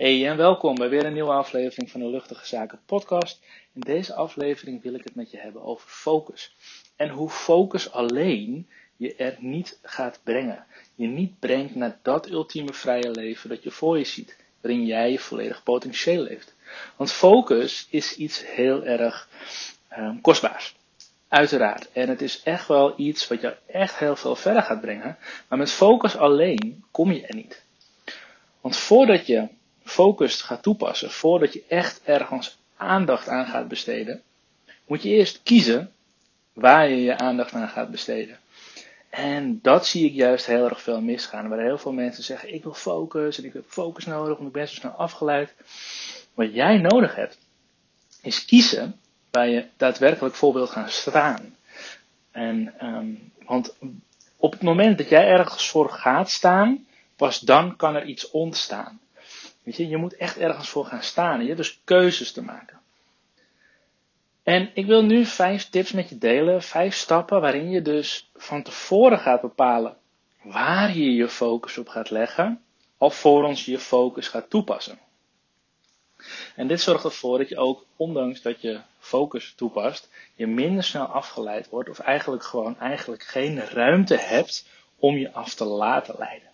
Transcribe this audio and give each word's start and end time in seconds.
Hey 0.00 0.28
en 0.28 0.36
welkom 0.36 0.74
bij 0.74 0.88
weer 0.88 1.04
een 1.04 1.12
nieuwe 1.12 1.32
aflevering 1.32 1.90
van 1.90 2.00
de 2.00 2.06
Luchtige 2.06 2.46
Zaken 2.46 2.80
podcast. 2.86 3.40
In 3.72 3.80
deze 3.80 4.14
aflevering 4.14 4.82
wil 4.82 4.94
ik 4.94 5.04
het 5.04 5.14
met 5.14 5.30
je 5.30 5.38
hebben 5.38 5.62
over 5.62 5.88
focus. 5.88 6.54
En 6.96 7.08
hoe 7.08 7.30
focus 7.30 7.92
alleen 7.92 8.68
je 8.96 9.14
er 9.14 9.36
niet 9.38 9.78
gaat 9.82 10.20
brengen. 10.24 10.66
Je 10.94 11.06
niet 11.06 11.38
brengt 11.38 11.74
naar 11.74 11.98
dat 12.02 12.30
ultieme 12.30 12.72
vrije 12.72 13.10
leven 13.10 13.48
dat 13.48 13.62
je 13.62 13.70
voor 13.70 13.98
je 13.98 14.04
ziet. 14.04 14.36
Waarin 14.60 14.86
jij 14.86 15.10
je 15.10 15.18
volledig 15.18 15.62
potentieel 15.62 16.22
leeft. 16.22 16.54
Want 16.96 17.12
focus 17.12 17.86
is 17.90 18.16
iets 18.16 18.46
heel 18.46 18.84
erg 18.84 19.28
um, 19.98 20.20
kostbaars. 20.20 20.76
Uiteraard. 21.28 21.92
En 21.92 22.08
het 22.08 22.22
is 22.22 22.42
echt 22.42 22.68
wel 22.68 22.94
iets 22.96 23.28
wat 23.28 23.40
je 23.40 23.56
echt 23.66 23.98
heel 23.98 24.16
veel 24.16 24.36
verder 24.36 24.62
gaat 24.62 24.80
brengen. 24.80 25.18
Maar 25.48 25.58
met 25.58 25.70
focus 25.70 26.16
alleen 26.16 26.84
kom 26.90 27.12
je 27.12 27.26
er 27.26 27.34
niet. 27.34 27.62
Want 28.60 28.76
voordat 28.76 29.26
je 29.26 29.48
focus 29.90 30.42
gaat 30.42 30.62
toepassen, 30.62 31.10
voordat 31.10 31.52
je 31.52 31.64
echt 31.68 32.00
ergens 32.04 32.58
aandacht 32.76 33.28
aan 33.28 33.46
gaat 33.46 33.68
besteden, 33.68 34.22
moet 34.86 35.02
je 35.02 35.08
eerst 35.08 35.40
kiezen 35.42 35.92
waar 36.52 36.88
je 36.88 37.02
je 37.02 37.18
aandacht 37.18 37.52
aan 37.52 37.68
gaat 37.68 37.90
besteden. 37.90 38.38
En 39.10 39.58
dat 39.62 39.86
zie 39.86 40.04
ik 40.04 40.12
juist 40.12 40.46
heel 40.46 40.64
erg 40.68 40.82
veel 40.82 41.00
misgaan. 41.00 41.48
Waar 41.48 41.60
heel 41.60 41.78
veel 41.78 41.92
mensen 41.92 42.24
zeggen: 42.24 42.54
Ik 42.54 42.62
wil 42.62 42.74
focus 42.74 43.38
en 43.38 43.44
ik 43.44 43.52
heb 43.52 43.64
focus 43.66 44.06
nodig, 44.06 44.36
want 44.36 44.48
ik 44.48 44.52
ben 44.52 44.68
zo 44.68 44.74
snel 44.74 44.92
afgeleid. 44.92 45.54
Wat 46.34 46.54
jij 46.54 46.78
nodig 46.78 47.14
hebt, 47.14 47.38
is 48.22 48.44
kiezen 48.44 49.00
waar 49.30 49.48
je 49.48 49.66
daadwerkelijk 49.76 50.34
voor 50.34 50.52
wilt 50.52 50.70
gaan 50.70 50.88
staan. 50.88 51.56
En, 52.30 52.74
um, 52.82 53.32
want 53.46 53.74
op 54.36 54.52
het 54.52 54.62
moment 54.62 54.98
dat 54.98 55.08
jij 55.08 55.26
ergens 55.26 55.70
voor 55.70 55.90
gaat 55.90 56.30
staan, 56.30 56.86
pas 57.16 57.40
dan 57.40 57.76
kan 57.76 57.94
er 57.94 58.04
iets 58.04 58.30
ontstaan. 58.30 59.00
Je 59.62 59.96
moet 59.96 60.16
echt 60.16 60.38
ergens 60.38 60.68
voor 60.68 60.84
gaan 60.84 61.02
staan. 61.02 61.40
Je 61.40 61.46
hebt 61.46 61.56
dus 61.56 61.80
keuzes 61.84 62.32
te 62.32 62.42
maken. 62.42 62.80
En 64.42 64.70
ik 64.74 64.86
wil 64.86 65.04
nu 65.04 65.24
vijf 65.24 65.68
tips 65.68 65.92
met 65.92 66.08
je 66.08 66.18
delen. 66.18 66.62
Vijf 66.62 66.94
stappen 66.94 67.40
waarin 67.40 67.70
je 67.70 67.82
dus 67.82 68.30
van 68.34 68.62
tevoren 68.62 69.18
gaat 69.18 69.40
bepalen 69.40 69.96
waar 70.42 70.96
je 70.96 71.14
je 71.14 71.28
focus 71.28 71.78
op 71.78 71.88
gaat 71.88 72.10
leggen. 72.10 72.62
Alvorens 72.98 73.64
je 73.64 73.70
je 73.70 73.78
focus 73.78 74.28
gaat 74.28 74.50
toepassen. 74.50 74.98
En 76.56 76.66
dit 76.66 76.80
zorgt 76.80 77.04
ervoor 77.04 77.38
dat 77.38 77.48
je 77.48 77.56
ook, 77.56 77.86
ondanks 77.96 78.42
dat 78.42 78.60
je 78.60 78.80
focus 78.98 79.52
toepast, 79.56 80.10
je 80.34 80.46
minder 80.46 80.84
snel 80.84 81.04
afgeleid 81.04 81.68
wordt. 81.68 81.88
Of 81.88 81.98
eigenlijk 81.98 82.44
gewoon 82.44 82.78
eigenlijk 82.78 83.22
geen 83.22 83.60
ruimte 83.60 84.16
hebt 84.16 84.68
om 84.98 85.16
je 85.16 85.32
af 85.32 85.54
te 85.54 85.64
laten 85.64 86.14
leiden. 86.18 86.49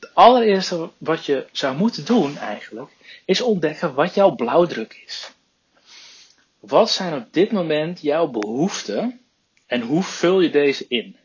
Het 0.00 0.14
allereerste 0.14 0.90
wat 0.98 1.26
je 1.26 1.46
zou 1.52 1.76
moeten 1.76 2.04
doen 2.04 2.36
eigenlijk, 2.36 2.90
is 3.24 3.40
ontdekken 3.40 3.94
wat 3.94 4.14
jouw 4.14 4.34
blauwdruk 4.34 5.02
is. 5.06 5.30
Wat 6.60 6.90
zijn 6.90 7.14
op 7.14 7.32
dit 7.32 7.52
moment 7.52 8.00
jouw 8.00 8.26
behoeften 8.26 9.20
en 9.66 9.80
hoe 9.80 10.02
vul 10.02 10.40
je 10.40 10.50
deze 10.50 10.84
in? 10.88 11.16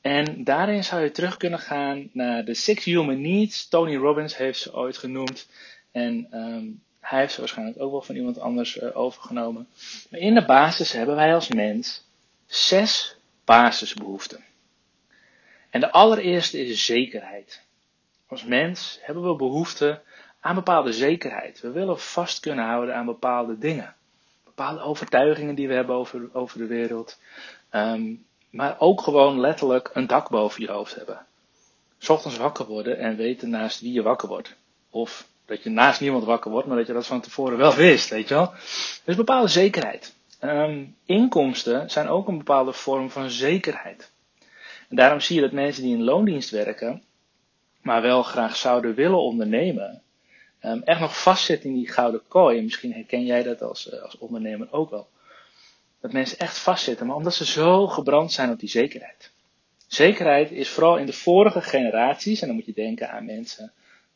En 0.00 0.44
daarin 0.44 0.84
zou 0.84 1.02
je 1.02 1.10
terug 1.10 1.36
kunnen 1.36 1.58
gaan 1.58 2.08
naar 2.12 2.44
de 2.44 2.54
Six 2.54 2.84
Human 2.84 3.20
Needs. 3.20 3.68
Tony 3.68 3.96
Robbins 3.96 4.36
heeft 4.36 4.60
ze 4.60 4.74
ooit 4.74 4.96
genoemd. 4.96 5.48
En 5.92 6.28
um, 6.32 6.82
hij 7.00 7.20
heeft 7.20 7.32
ze 7.32 7.40
waarschijnlijk 7.40 7.80
ook 7.80 7.90
wel 7.90 8.02
van 8.02 8.14
iemand 8.14 8.38
anders 8.38 8.76
uh, 8.76 8.96
overgenomen. 8.96 9.68
Maar 10.10 10.20
in 10.20 10.34
de 10.34 10.44
basis 10.44 10.92
hebben 10.92 11.16
wij 11.16 11.34
als 11.34 11.48
mens 11.48 12.04
zes 12.46 13.16
basisbehoeften. 13.44 14.44
En 15.76 15.82
de 15.82 15.92
allereerste 15.92 16.66
is 16.66 16.84
zekerheid. 16.84 17.62
Als 18.26 18.44
mens 18.44 18.98
hebben 19.02 19.28
we 19.28 19.36
behoefte 19.36 20.00
aan 20.40 20.54
bepaalde 20.54 20.92
zekerheid. 20.92 21.60
We 21.60 21.70
willen 21.70 22.00
vast 22.00 22.40
kunnen 22.40 22.64
houden 22.64 22.94
aan 22.94 23.06
bepaalde 23.06 23.58
dingen. 23.58 23.94
Bepaalde 24.44 24.80
overtuigingen 24.80 25.54
die 25.54 25.68
we 25.68 25.74
hebben 25.74 25.96
over, 25.96 26.28
over 26.32 26.58
de 26.58 26.66
wereld. 26.66 27.18
Um, 27.72 28.24
maar 28.50 28.76
ook 28.78 29.00
gewoon 29.00 29.40
letterlijk 29.40 29.90
een 29.92 30.06
dak 30.06 30.28
boven 30.28 30.62
je 30.62 30.70
hoofd 30.70 30.94
hebben. 30.94 31.26
Ochtends 32.08 32.36
wakker 32.36 32.66
worden 32.66 32.98
en 32.98 33.16
weten 33.16 33.50
naast 33.50 33.80
wie 33.80 33.92
je 33.92 34.02
wakker 34.02 34.28
wordt. 34.28 34.56
Of 34.90 35.26
dat 35.44 35.62
je 35.62 35.70
naast 35.70 36.00
niemand 36.00 36.24
wakker 36.24 36.50
wordt, 36.50 36.66
maar 36.66 36.76
dat 36.76 36.86
je 36.86 36.92
dat 36.92 37.06
van 37.06 37.20
tevoren 37.20 37.58
wel 37.58 37.74
wist, 37.74 38.10
weet 38.10 38.28
je 38.28 38.34
wel. 38.34 38.52
Dus 39.04 39.16
bepaalde 39.16 39.48
zekerheid. 39.48 40.14
Um, 40.40 40.96
inkomsten 41.04 41.90
zijn 41.90 42.08
ook 42.08 42.28
een 42.28 42.38
bepaalde 42.38 42.72
vorm 42.72 43.10
van 43.10 43.30
zekerheid. 43.30 44.14
En 44.88 44.96
daarom 44.96 45.20
zie 45.20 45.34
je 45.34 45.42
dat 45.42 45.52
mensen 45.52 45.82
die 45.82 45.94
in 45.94 46.02
loondienst 46.02 46.50
werken, 46.50 47.02
maar 47.80 48.02
wel 48.02 48.22
graag 48.22 48.56
zouden 48.56 48.94
willen 48.94 49.22
ondernemen, 49.22 50.02
um, 50.62 50.82
echt 50.82 51.00
nog 51.00 51.22
vastzitten 51.22 51.70
in 51.70 51.76
die 51.76 51.88
gouden 51.88 52.22
kooi. 52.28 52.58
En 52.58 52.64
misschien 52.64 52.92
herken 52.92 53.24
jij 53.24 53.42
dat 53.42 53.62
als, 53.62 53.92
uh, 53.92 54.02
als 54.02 54.18
ondernemer 54.18 54.72
ook 54.72 54.90
wel. 54.90 55.08
Dat 56.00 56.12
mensen 56.12 56.38
echt 56.38 56.58
vastzitten, 56.58 57.06
maar 57.06 57.16
omdat 57.16 57.34
ze 57.34 57.44
zo 57.44 57.86
gebrand 57.86 58.32
zijn 58.32 58.50
op 58.50 58.60
die 58.60 58.68
zekerheid. 58.68 59.30
Zekerheid 59.86 60.50
is 60.50 60.68
vooral 60.68 60.96
in 60.96 61.06
de 61.06 61.12
vorige 61.12 61.60
generaties, 61.60 62.40
en 62.40 62.46
dan 62.46 62.56
moet 62.56 62.66
je 62.66 62.72
denken 62.72 63.10
aan 63.10 63.24
mensen, 63.24 63.72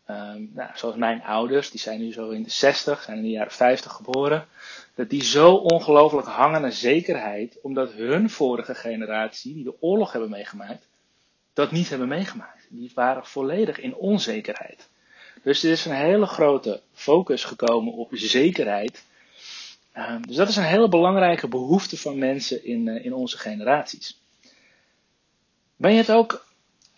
um, 0.08 0.50
nou, 0.54 0.70
zoals 0.74 0.96
mijn 0.96 1.22
ouders, 1.22 1.70
die 1.70 1.80
zijn 1.80 2.00
nu 2.00 2.12
zo 2.12 2.30
in 2.30 2.42
de 2.42 2.50
60, 2.50 3.02
zijn 3.02 3.16
in 3.16 3.22
de 3.22 3.30
jaren 3.30 3.52
50 3.52 3.92
geboren, 3.92 4.46
dat 4.94 5.10
die 5.10 5.24
zo 5.24 5.54
ongelooflijk 5.54 6.26
hangen 6.26 6.60
naar 6.60 6.72
zekerheid, 6.72 7.58
omdat 7.62 7.92
hun 7.92 8.30
vorige 8.30 8.74
generatie, 8.74 9.54
die 9.54 9.64
de 9.64 9.82
oorlog 9.82 10.12
hebben 10.12 10.30
meegemaakt, 10.30 10.86
dat 11.52 11.70
niet 11.70 11.88
hebben 11.88 12.08
meegemaakt. 12.08 12.66
Die 12.68 12.90
waren 12.94 13.26
volledig 13.26 13.78
in 13.78 13.94
onzekerheid. 13.94 14.88
Dus 15.42 15.62
er 15.62 15.70
is 15.70 15.84
een 15.84 15.94
hele 15.94 16.26
grote 16.26 16.80
focus 16.92 17.44
gekomen 17.44 17.92
op 17.92 18.08
zekerheid. 18.12 19.04
Um, 19.96 20.26
dus 20.26 20.36
dat 20.36 20.48
is 20.48 20.56
een 20.56 20.62
hele 20.62 20.88
belangrijke 20.88 21.48
behoefte 21.48 21.96
van 21.98 22.18
mensen 22.18 22.64
in, 22.64 22.86
uh, 22.86 23.04
in 23.04 23.14
onze 23.14 23.38
generaties. 23.38 24.20
Ben 25.76 25.92
je 25.92 25.98
het 25.98 26.10
ook 26.10 26.46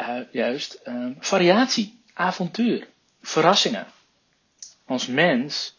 uh, 0.00 0.20
juist 0.32 0.80
uh, 0.84 1.06
variatie, 1.18 2.00
avontuur, 2.12 2.88
verrassingen? 3.20 3.86
Als 4.84 5.06
mens 5.06 5.76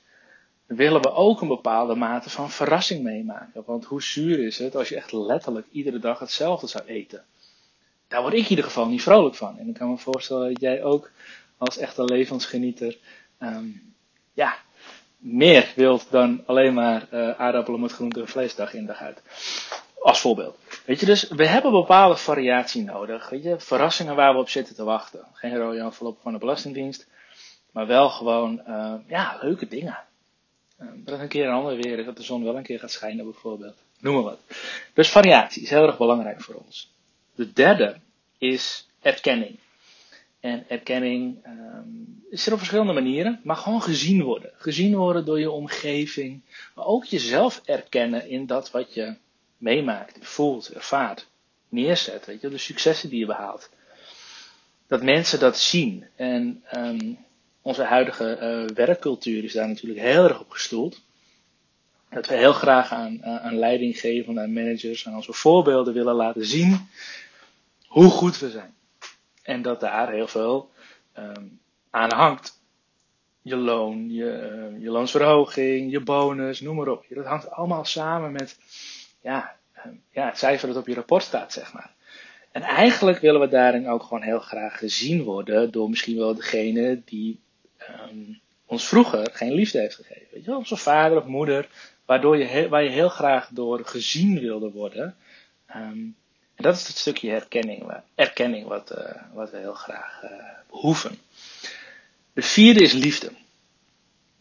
willen 0.75 1.01
we 1.01 1.11
ook 1.11 1.41
een 1.41 1.47
bepaalde 1.47 1.95
mate 1.95 2.29
van 2.29 2.51
verrassing 2.51 3.03
meemaken. 3.03 3.63
Want 3.65 3.85
hoe 3.85 4.03
zuur 4.03 4.45
is 4.45 4.57
het 4.57 4.75
als 4.75 4.89
je 4.89 4.95
echt 4.95 5.11
letterlijk 5.11 5.67
iedere 5.71 5.99
dag 5.99 6.19
hetzelfde 6.19 6.67
zou 6.67 6.83
eten? 6.85 7.23
Daar 8.07 8.21
word 8.21 8.33
ik 8.33 8.43
in 8.43 8.49
ieder 8.49 8.65
geval 8.65 8.87
niet 8.87 9.01
vrolijk 9.01 9.35
van. 9.35 9.57
En 9.57 9.67
ik 9.67 9.73
kan 9.73 9.89
me 9.89 9.97
voorstellen 9.97 10.47
dat 10.47 10.61
jij 10.61 10.83
ook 10.83 11.11
als 11.57 11.77
echte 11.77 12.03
levensgenieter 12.03 12.97
um, 13.39 13.93
ja, 14.33 14.57
meer 15.17 15.71
wilt 15.75 16.07
dan 16.09 16.43
alleen 16.45 16.73
maar 16.73 17.07
uh, 17.13 17.29
aardappelen 17.29 17.79
met 17.79 17.91
groente 17.91 18.19
en 18.19 18.27
vlees 18.27 18.55
dag 18.55 18.73
in 18.73 18.85
dag 18.85 19.01
uit. 19.01 19.21
Als 20.01 20.19
voorbeeld. 20.19 20.57
Weet 20.85 20.99
je, 20.99 21.05
dus 21.05 21.27
we 21.27 21.47
hebben 21.47 21.71
bepaalde 21.71 22.17
variatie 22.17 22.83
nodig. 22.83 23.29
Weet 23.29 23.43
je, 23.43 23.59
verrassingen 23.59 24.15
waar 24.15 24.33
we 24.33 24.39
op 24.39 24.49
zitten 24.49 24.75
te 24.75 24.83
wachten. 24.83 25.25
Geen 25.33 25.57
rode 25.57 25.79
envelop 25.79 26.19
van 26.21 26.33
de 26.33 26.39
Belastingdienst. 26.39 27.07
Maar 27.71 27.87
wel 27.87 28.09
gewoon, 28.09 28.61
uh, 28.67 28.93
ja, 29.07 29.37
leuke 29.41 29.67
dingen. 29.67 29.97
Dat 30.95 31.19
een 31.19 31.27
keer 31.27 31.45
een 31.45 31.53
ander 31.53 31.75
weer 31.75 31.99
is, 31.99 32.05
dat 32.05 32.17
de 32.17 32.23
zon 32.23 32.43
wel 32.43 32.57
een 32.57 32.63
keer 32.63 32.79
gaat 32.79 32.91
schijnen 32.91 33.25
bijvoorbeeld. 33.25 33.77
Noem 33.99 34.13
maar 34.13 34.23
wat. 34.23 34.39
Dus 34.93 35.09
variatie 35.09 35.61
is 35.61 35.69
heel 35.69 35.87
erg 35.87 35.97
belangrijk 35.97 36.41
voor 36.41 36.55
ons. 36.55 36.91
De 37.35 37.53
derde 37.53 37.99
is 38.37 38.87
erkenning. 39.01 39.59
En 40.39 40.65
erkenning 40.67 41.45
um, 41.45 42.23
is 42.29 42.45
er 42.45 42.51
op 42.51 42.57
verschillende 42.57 42.93
manieren, 42.93 43.39
maar 43.43 43.55
gewoon 43.55 43.81
gezien 43.81 44.23
worden. 44.23 44.51
Gezien 44.55 44.95
worden 44.95 45.25
door 45.25 45.39
je 45.39 45.51
omgeving, 45.51 46.41
maar 46.75 46.85
ook 46.85 47.05
jezelf 47.05 47.61
erkennen 47.65 48.27
in 48.29 48.45
dat 48.45 48.71
wat 48.71 48.93
je 48.93 49.15
meemaakt, 49.57 50.17
voelt, 50.21 50.67
ervaart, 50.73 51.27
neerzet, 51.69 52.25
weet 52.25 52.41
je, 52.41 52.49
de 52.49 52.57
successen 52.57 53.09
die 53.09 53.19
je 53.19 53.25
behaalt. 53.25 53.69
Dat 54.87 55.03
mensen 55.03 55.39
dat 55.39 55.57
zien. 55.57 56.07
En 56.15 56.63
um, 56.75 57.17
onze 57.63 57.83
huidige 57.83 58.37
uh, 58.41 58.75
werkcultuur 58.75 59.43
is 59.43 59.53
daar 59.53 59.67
natuurlijk 59.67 60.01
heel 60.01 60.23
erg 60.23 60.39
op 60.39 60.49
gestoeld. 60.49 61.01
Dat 62.09 62.27
we 62.27 62.35
heel 62.35 62.53
graag 62.53 62.91
aan, 62.91 63.25
aan 63.25 63.59
leidinggevenden, 63.59 64.43
aan 64.43 64.53
managers, 64.53 65.07
aan 65.07 65.15
onze 65.15 65.33
voorbeelden 65.33 65.93
willen 65.93 66.15
laten 66.15 66.45
zien 66.45 66.89
hoe 67.87 68.09
goed 68.09 68.39
we 68.39 68.49
zijn. 68.49 68.73
En 69.41 69.61
dat 69.61 69.79
daar 69.79 70.11
heel 70.11 70.27
veel 70.27 70.69
um, 71.17 71.59
aan 71.89 72.13
hangt. 72.13 72.61
Je 73.41 73.55
loon, 73.55 74.09
je, 74.09 74.71
uh, 74.73 74.81
je 74.81 74.89
loonsverhoging, 74.89 75.91
je 75.91 75.99
bonus, 75.99 76.61
noem 76.61 76.75
maar 76.75 76.87
op. 76.87 77.05
Dat 77.09 77.25
hangt 77.25 77.49
allemaal 77.49 77.85
samen 77.85 78.31
met 78.31 78.57
ja, 79.21 79.55
uh, 79.77 79.91
ja, 80.11 80.25
het 80.25 80.37
cijfer 80.37 80.67
dat 80.67 80.77
op 80.77 80.87
je 80.87 80.93
rapport 80.93 81.23
staat, 81.23 81.53
zeg 81.53 81.73
maar. 81.73 81.93
En 82.51 82.61
eigenlijk 82.61 83.19
willen 83.19 83.41
we 83.41 83.47
daarin 83.47 83.87
ook 83.89 84.03
gewoon 84.03 84.23
heel 84.23 84.39
graag 84.39 84.77
gezien 84.77 85.23
worden 85.23 85.71
door 85.71 85.89
misschien 85.89 86.17
wel 86.17 86.35
degene 86.35 87.01
die 87.05 87.39
um, 88.09 88.39
ons 88.65 88.87
vroeger 88.87 89.29
geen 89.33 89.53
liefde 89.53 89.79
heeft 89.79 89.95
gegeven. 89.95 90.27
Weet 90.31 90.43
je 90.43 90.49
wel? 90.49 90.57
Onze 90.57 90.77
vader 90.77 91.17
of 91.17 91.25
moeder, 91.25 91.67
waardoor 92.05 92.37
je 92.37 92.69
waar 92.69 92.83
je 92.83 92.89
heel 92.89 93.09
graag 93.09 93.49
door 93.51 93.85
gezien 93.85 94.39
wilde 94.39 94.71
worden. 94.71 95.15
Um, 95.75 96.15
en 96.55 96.63
dat 96.63 96.75
is 96.75 96.87
het 96.87 96.97
stukje 96.97 97.29
herkenning, 97.29 98.01
erkenning 98.15 98.67
wat, 98.67 98.91
uh, 98.97 99.11
wat 99.33 99.51
we 99.51 99.57
heel 99.57 99.73
graag 99.73 100.21
uh, 100.23 100.29
behoeven. 100.69 101.17
De 102.33 102.41
vierde 102.41 102.81
is 102.81 102.93
liefde. 102.93 103.31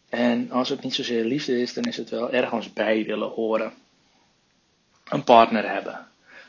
En 0.09 0.50
als 0.50 0.69
het 0.69 0.83
niet 0.83 0.95
zozeer 0.95 1.25
liefde 1.25 1.61
is, 1.61 1.75
dan 1.75 1.85
is 1.85 1.97
het 1.97 2.11
wel 2.11 2.33
ergens 2.33 2.73
bij 2.73 3.05
willen 3.05 3.29
horen. 3.29 3.73
Een 5.09 5.25
partner 5.25 5.71
hebben. 5.71 6.06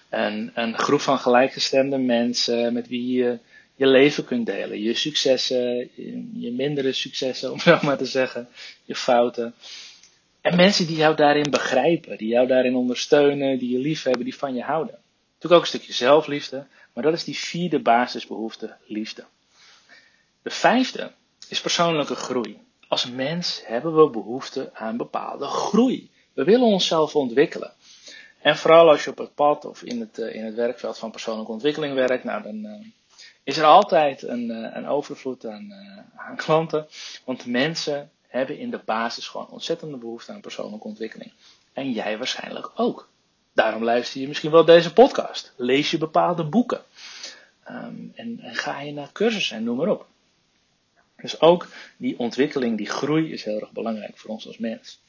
Een, 0.09 0.51
een 0.53 0.77
groep 0.77 1.01
van 1.01 1.19
gelijkgestemde 1.19 1.97
mensen 1.97 2.73
met 2.73 2.87
wie 2.87 3.11
je 3.11 3.39
je 3.75 3.87
leven 3.87 4.25
kunt 4.25 4.45
delen. 4.45 4.81
Je 4.81 4.93
successen, 4.93 5.89
je, 6.33 6.51
mindere 6.51 6.91
successen, 6.91 7.51
om 7.53 7.59
zo 7.59 7.79
maar 7.81 7.97
te 7.97 8.05
zeggen. 8.05 8.49
Je 8.83 8.95
fouten. 8.95 9.53
En 10.41 10.55
mensen 10.55 10.87
die 10.87 10.95
jou 10.95 11.15
daarin 11.15 11.49
begrijpen, 11.49 12.17
die 12.17 12.27
jou 12.27 12.47
daarin 12.47 12.75
ondersteunen, 12.75 13.59
die 13.59 13.71
je 13.71 13.79
lief 13.79 14.03
hebben, 14.03 14.23
die 14.23 14.35
van 14.35 14.55
je 14.55 14.61
houden. 14.61 14.99
Natuurlijk 15.33 15.53
ook 15.53 15.61
een 15.61 15.79
stukje 15.79 15.93
zelfliefde, 15.93 16.67
maar 16.93 17.03
dat 17.03 17.13
is 17.13 17.23
die 17.23 17.37
vierde 17.37 17.79
basisbehoefte, 17.79 18.75
liefde. 18.87 19.25
De 20.41 20.49
vijfde 20.49 21.11
is 21.49 21.61
persoonlijke 21.61 22.15
groei. 22.15 22.57
Als 22.87 23.09
mens 23.09 23.61
hebben 23.65 23.95
we 23.95 24.09
behoefte 24.09 24.69
aan 24.73 24.97
bepaalde 24.97 25.45
groei. 25.45 26.11
We 26.33 26.43
willen 26.43 26.67
onszelf 26.67 27.15
ontwikkelen. 27.15 27.73
En 28.41 28.57
vooral 28.57 28.89
als 28.89 29.03
je 29.03 29.09
op 29.09 29.17
het 29.17 29.35
pad 29.35 29.65
of 29.65 29.83
in 29.83 29.99
het, 29.99 30.19
eh, 30.19 30.35
in 30.35 30.45
het 30.45 30.55
werkveld 30.55 30.97
van 30.97 31.11
persoonlijke 31.11 31.51
ontwikkeling 31.51 31.93
werkt, 31.93 32.23
nou 32.23 32.43
dan 32.43 32.55
uh, 32.55 32.71
is 33.43 33.57
er 33.57 33.65
altijd 33.65 34.21
een, 34.21 34.49
uh, 34.49 34.75
een 34.75 34.87
overvloed 34.87 35.45
aan, 35.45 35.73
aan 36.15 36.35
klanten. 36.35 36.87
Want 37.25 37.45
mensen 37.45 38.11
hebben 38.27 38.57
in 38.57 38.69
de 38.69 38.81
basis 38.85 39.27
gewoon 39.27 39.49
ontzettende 39.49 39.97
behoefte 39.97 40.31
aan 40.31 40.41
persoonlijke 40.41 40.87
ontwikkeling. 40.87 41.31
En 41.73 41.91
jij 41.91 42.17
waarschijnlijk 42.17 42.71
ook. 42.75 43.09
Daarom 43.53 43.83
luister 43.83 44.21
je 44.21 44.27
misschien 44.27 44.51
wel 44.51 44.65
deze 44.65 44.93
podcast. 44.93 45.53
Lees 45.55 45.91
je 45.91 45.97
bepaalde 45.97 46.43
boeken. 46.43 46.81
Um, 47.69 48.11
en, 48.15 48.39
en, 48.39 48.55
ga 48.55 48.81
je 48.81 48.93
naar 48.93 49.11
cursussen 49.11 49.57
en 49.57 49.63
noem 49.63 49.77
maar 49.77 49.87
op. 49.87 50.07
Dus 51.15 51.41
ook 51.41 51.67
die 51.97 52.19
ontwikkeling, 52.19 52.77
die 52.77 52.89
groei 52.89 53.31
is 53.31 53.43
heel 53.43 53.59
erg 53.59 53.71
belangrijk 53.71 54.17
voor 54.17 54.29
ons 54.29 54.47
als 54.47 54.57
mens. 54.57 55.01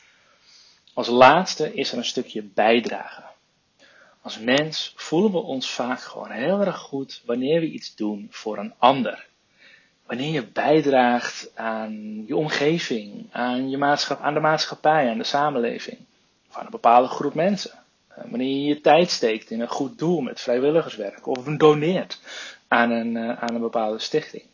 Als 0.92 1.08
laatste 1.08 1.74
is 1.74 1.92
er 1.92 1.98
een 1.98 2.04
stukje 2.04 2.42
bijdrage. 2.42 3.22
Als 4.24 4.38
mens 4.38 4.92
voelen 4.96 5.32
we 5.32 5.38
ons 5.38 5.70
vaak 5.70 6.00
gewoon 6.00 6.30
heel 6.30 6.60
erg 6.60 6.78
goed 6.78 7.22
wanneer 7.24 7.60
we 7.60 7.66
iets 7.66 7.94
doen 7.94 8.28
voor 8.30 8.58
een 8.58 8.74
ander. 8.78 9.26
Wanneer 10.06 10.32
je 10.32 10.46
bijdraagt 10.46 11.50
aan 11.54 12.24
je 12.26 12.36
omgeving, 12.36 13.26
aan, 13.30 13.70
je 13.70 13.96
aan 14.20 14.34
de 14.34 14.40
maatschappij, 14.40 15.10
aan 15.10 15.18
de 15.18 15.24
samenleving, 15.24 15.98
of 16.48 16.56
aan 16.56 16.64
een 16.64 16.70
bepaalde 16.70 17.08
groep 17.08 17.34
mensen. 17.34 17.70
Eh, 18.08 18.24
wanneer 18.28 18.48
je 18.48 18.64
je 18.64 18.80
tijd 18.80 19.10
steekt 19.10 19.50
in 19.50 19.60
een 19.60 19.68
goed 19.68 19.98
doel 19.98 20.20
met 20.20 20.40
vrijwilligerswerk 20.40 21.26
of 21.26 21.44
doneert 21.44 22.20
aan 22.68 22.90
een, 22.90 23.16
eh, 23.16 23.42
aan 23.42 23.54
een 23.54 23.60
bepaalde 23.60 23.98
stichting. 23.98 24.44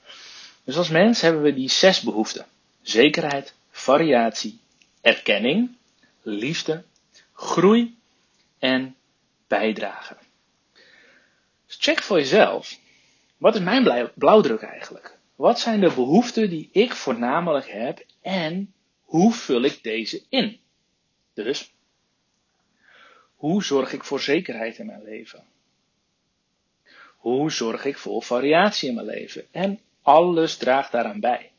Dus 0.65 0.77
als 0.77 0.89
mens 0.89 1.21
hebben 1.21 1.43
we 1.43 1.55
die 1.55 1.71
zes 1.71 2.01
behoeften. 2.01 2.47
Zekerheid, 2.83 3.55
variatie, 3.71 4.59
erkenning, 5.01 5.71
liefde, 6.23 6.83
groei 7.33 7.97
en 8.59 8.95
bijdrage. 9.51 10.17
Dus 11.67 11.77
check 11.79 12.03
voor 12.03 12.19
jezelf. 12.19 12.79
Wat 13.37 13.55
is 13.55 13.61
mijn 13.61 14.11
blauwdruk 14.15 14.63
eigenlijk? 14.63 15.19
Wat 15.37 15.61
zijn 15.61 15.81
de 15.81 15.93
behoeften 15.95 16.51
die 16.51 16.69
ik 16.73 16.93
voornamelijk 16.95 17.71
heb 17.71 18.05
en 18.23 18.75
hoe 19.01 19.33
vul 19.33 19.63
ik 19.63 19.83
deze 19.83 20.23
in? 20.29 20.61
Dus, 21.35 21.73
hoe 23.35 23.63
zorg 23.65 23.93
ik 23.93 24.05
voor 24.05 24.21
zekerheid 24.21 24.79
in 24.79 24.87
mijn 24.87 25.03
leven? 25.03 25.45
Hoe 27.17 27.51
zorg 27.51 27.85
ik 27.85 27.99
voor 27.99 28.23
variatie 28.23 28.89
in 28.89 28.95
mijn 28.95 29.07
leven? 29.07 29.47
En 29.51 29.81
alles 30.03 30.57
draagt 30.57 30.93
daaraan 30.93 31.21
bij. 31.21 31.51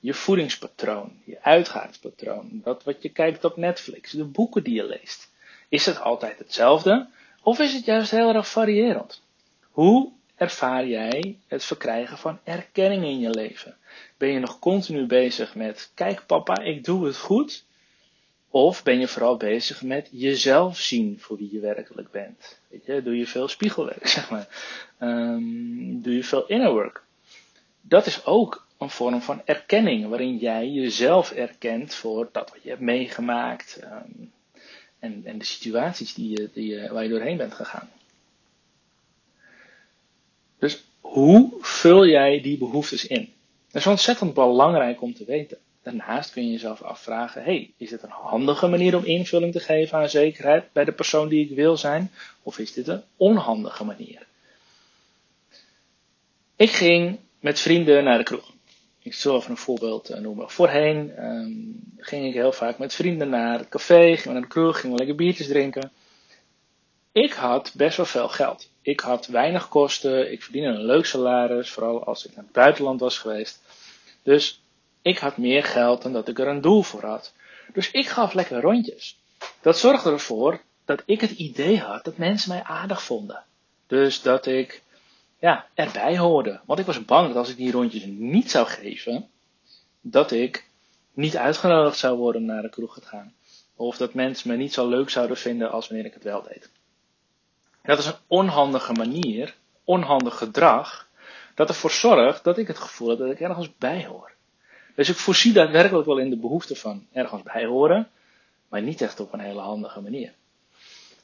Je 0.00 0.14
voedingspatroon, 0.14 1.22
je 1.24 1.42
uitgaanspatroon, 1.42 2.60
dat 2.64 2.84
wat 2.84 3.02
je 3.02 3.08
kijkt 3.08 3.44
op 3.44 3.56
Netflix, 3.56 4.10
de 4.10 4.24
boeken 4.24 4.64
die 4.64 4.74
je 4.74 4.84
leest. 4.84 5.30
Is 5.68 5.86
het 5.86 6.00
altijd 6.00 6.38
hetzelfde 6.38 7.08
of 7.42 7.58
is 7.58 7.72
het 7.72 7.84
juist 7.84 8.10
heel 8.10 8.34
erg 8.34 8.48
variërend? 8.48 9.22
Hoe 9.70 10.12
ervaar 10.36 10.86
jij 10.86 11.38
het 11.46 11.64
verkrijgen 11.64 12.18
van 12.18 12.38
erkenning 12.44 13.04
in 13.04 13.18
je 13.18 13.30
leven? 13.30 13.76
Ben 14.16 14.28
je 14.28 14.38
nog 14.38 14.58
continu 14.58 15.06
bezig 15.06 15.54
met, 15.54 15.90
kijk 15.94 16.26
papa, 16.26 16.58
ik 16.58 16.84
doe 16.84 17.06
het 17.06 17.16
goed? 17.16 17.64
Of 18.50 18.82
ben 18.82 19.00
je 19.00 19.08
vooral 19.08 19.36
bezig 19.36 19.82
met 19.82 20.08
jezelf 20.12 20.78
zien 20.78 21.16
voor 21.20 21.36
wie 21.36 21.52
je 21.52 21.60
werkelijk 21.60 22.10
bent? 22.10 22.60
Weet 22.68 22.84
je, 22.84 23.02
doe 23.02 23.16
je 23.16 23.26
veel 23.26 23.48
spiegelwerk, 23.48 24.06
zeg 24.16 24.30
maar. 24.30 24.48
Um, 25.00 26.02
doe 26.02 26.14
je 26.14 26.24
veel 26.24 26.46
inner 26.46 26.72
work? 26.72 27.02
Dat 27.80 28.06
is 28.06 28.24
ook 28.24 28.66
een 28.78 28.90
vorm 28.90 29.22
van 29.22 29.42
erkenning, 29.44 30.08
waarin 30.08 30.36
jij 30.36 30.68
jezelf 30.68 31.30
erkent 31.30 31.94
voor 31.94 32.28
dat 32.32 32.50
wat 32.50 32.62
je 32.62 32.68
hebt 32.68 32.80
meegemaakt 32.80 33.80
um, 33.82 34.32
en, 35.00 35.22
en, 35.24 35.38
de 35.38 35.44
situaties 35.44 36.14
die 36.14 36.30
je, 36.30 36.50
die 36.52 36.88
waar 36.88 37.02
je 37.02 37.08
doorheen 37.08 37.36
bent 37.36 37.54
gegaan. 37.54 37.90
Dus 40.58 40.84
hoe 41.00 41.52
vul 41.60 42.06
jij 42.06 42.40
die 42.40 42.58
behoeftes 42.58 43.06
in? 43.06 43.32
Dat 43.70 43.80
is 43.80 43.86
ontzettend 43.86 44.34
belangrijk 44.34 45.02
om 45.02 45.14
te 45.14 45.24
weten. 45.24 45.58
Daarnaast 45.82 46.32
kun 46.32 46.44
je 46.44 46.52
jezelf 46.52 46.82
afvragen: 46.82 47.42
hey, 47.42 47.70
is 47.76 47.90
dit 47.90 48.02
een 48.02 48.10
handige 48.10 48.66
manier 48.66 48.96
om 48.96 49.04
invulling 49.04 49.52
te 49.52 49.60
geven 49.60 49.98
aan 49.98 50.08
zekerheid 50.08 50.72
bij 50.72 50.84
de 50.84 50.92
persoon 50.92 51.28
die 51.28 51.44
ik 51.44 51.56
wil 51.56 51.76
zijn? 51.76 52.10
Of 52.42 52.58
is 52.58 52.72
dit 52.72 52.88
een 52.88 53.02
onhandige 53.16 53.84
manier? 53.84 54.26
Ik 56.56 56.70
ging 56.70 57.18
met 57.40 57.60
vrienden 57.60 58.04
naar 58.04 58.18
de 58.18 58.24
kroeg. 58.24 58.52
Ik 59.02 59.14
zal 59.14 59.36
even 59.36 59.50
een 59.50 59.56
voorbeeld 59.56 60.08
eh, 60.08 60.20
noemen. 60.20 60.50
Voorheen 60.50 61.24
um, 61.24 61.80
ging 61.96 62.26
ik 62.26 62.34
heel 62.34 62.52
vaak 62.52 62.78
met 62.78 62.94
vrienden 62.94 63.28
naar 63.28 63.58
het 63.58 63.68
café, 63.68 64.02
gingen 64.02 64.22
we 64.22 64.32
naar 64.32 64.42
de 64.42 64.48
kroeg, 64.48 64.80
gingen 64.80 64.90
we 64.90 64.98
lekker 64.98 65.16
biertjes 65.16 65.46
drinken. 65.46 65.92
Ik 67.12 67.32
had 67.32 67.72
best 67.76 67.96
wel 67.96 68.06
veel 68.06 68.28
geld. 68.28 68.70
Ik 68.82 69.00
had 69.00 69.26
weinig 69.26 69.68
kosten, 69.68 70.32
ik 70.32 70.42
verdiende 70.42 70.68
een 70.68 70.84
leuk 70.84 71.06
salaris, 71.06 71.70
vooral 71.70 72.04
als 72.04 72.26
ik 72.26 72.34
naar 72.34 72.44
het 72.44 72.52
buitenland 72.52 73.00
was 73.00 73.18
geweest. 73.18 73.60
Dus 74.22 74.62
ik 75.02 75.18
had 75.18 75.36
meer 75.36 75.64
geld 75.64 76.02
dan 76.02 76.12
dat 76.12 76.28
ik 76.28 76.38
er 76.38 76.48
een 76.48 76.60
doel 76.60 76.82
voor 76.82 77.04
had. 77.04 77.32
Dus 77.72 77.90
ik 77.90 78.08
gaf 78.08 78.32
lekker 78.32 78.60
rondjes. 78.60 79.18
Dat 79.60 79.78
zorgde 79.78 80.10
ervoor 80.10 80.60
dat 80.84 81.02
ik 81.06 81.20
het 81.20 81.30
idee 81.30 81.78
had 81.78 82.04
dat 82.04 82.16
mensen 82.16 82.50
mij 82.50 82.62
aardig 82.62 83.02
vonden. 83.02 83.44
Dus 83.86 84.22
dat 84.22 84.46
ik 84.46 84.82
ja, 85.40 85.66
erbij 85.74 86.18
hoorde. 86.18 86.60
Want 86.66 86.78
ik 86.78 86.86
was 86.86 87.04
bang 87.04 87.26
dat 87.26 87.36
als 87.36 87.48
ik 87.50 87.56
die 87.56 87.72
rondjes 87.72 88.04
niet 88.06 88.50
zou 88.50 88.66
geven, 88.66 89.28
dat 90.00 90.30
ik 90.30 90.68
niet 91.12 91.36
uitgenodigd 91.36 91.98
zou 91.98 92.18
worden 92.18 92.44
naar 92.44 92.62
de 92.62 92.68
kroeg 92.68 92.94
te 92.94 93.06
gaan. 93.06 93.34
Of 93.76 93.96
dat 93.96 94.14
mensen 94.14 94.50
me 94.50 94.56
niet 94.56 94.72
zo 94.72 94.88
leuk 94.88 95.10
zouden 95.10 95.36
vinden 95.36 95.70
als 95.70 95.88
wanneer 95.88 96.06
ik 96.06 96.14
het 96.14 96.22
wel 96.22 96.42
deed. 96.42 96.70
Dat 97.82 97.98
is 97.98 98.06
een 98.06 98.14
onhandige 98.26 98.92
manier, 98.92 99.54
onhandig 99.84 100.36
gedrag, 100.36 101.08
dat 101.54 101.68
ervoor 101.68 101.90
zorgt 101.90 102.44
dat 102.44 102.58
ik 102.58 102.66
het 102.66 102.78
gevoel 102.78 103.08
heb 103.08 103.18
dat 103.18 103.30
ik 103.30 103.40
ergens 103.40 103.76
bij 103.76 104.06
hoor. 104.06 104.32
Dus 104.94 105.08
ik 105.08 105.16
voorzie 105.16 105.52
daadwerkelijk 105.52 106.06
wel 106.06 106.18
in 106.18 106.30
de 106.30 106.36
behoefte 106.36 106.76
van 106.76 107.06
ergens 107.12 107.42
bij 107.42 107.64
horen, 107.64 108.08
maar 108.68 108.82
niet 108.82 109.00
echt 109.00 109.20
op 109.20 109.32
een 109.32 109.40
hele 109.40 109.60
handige 109.60 110.00
manier. 110.00 110.32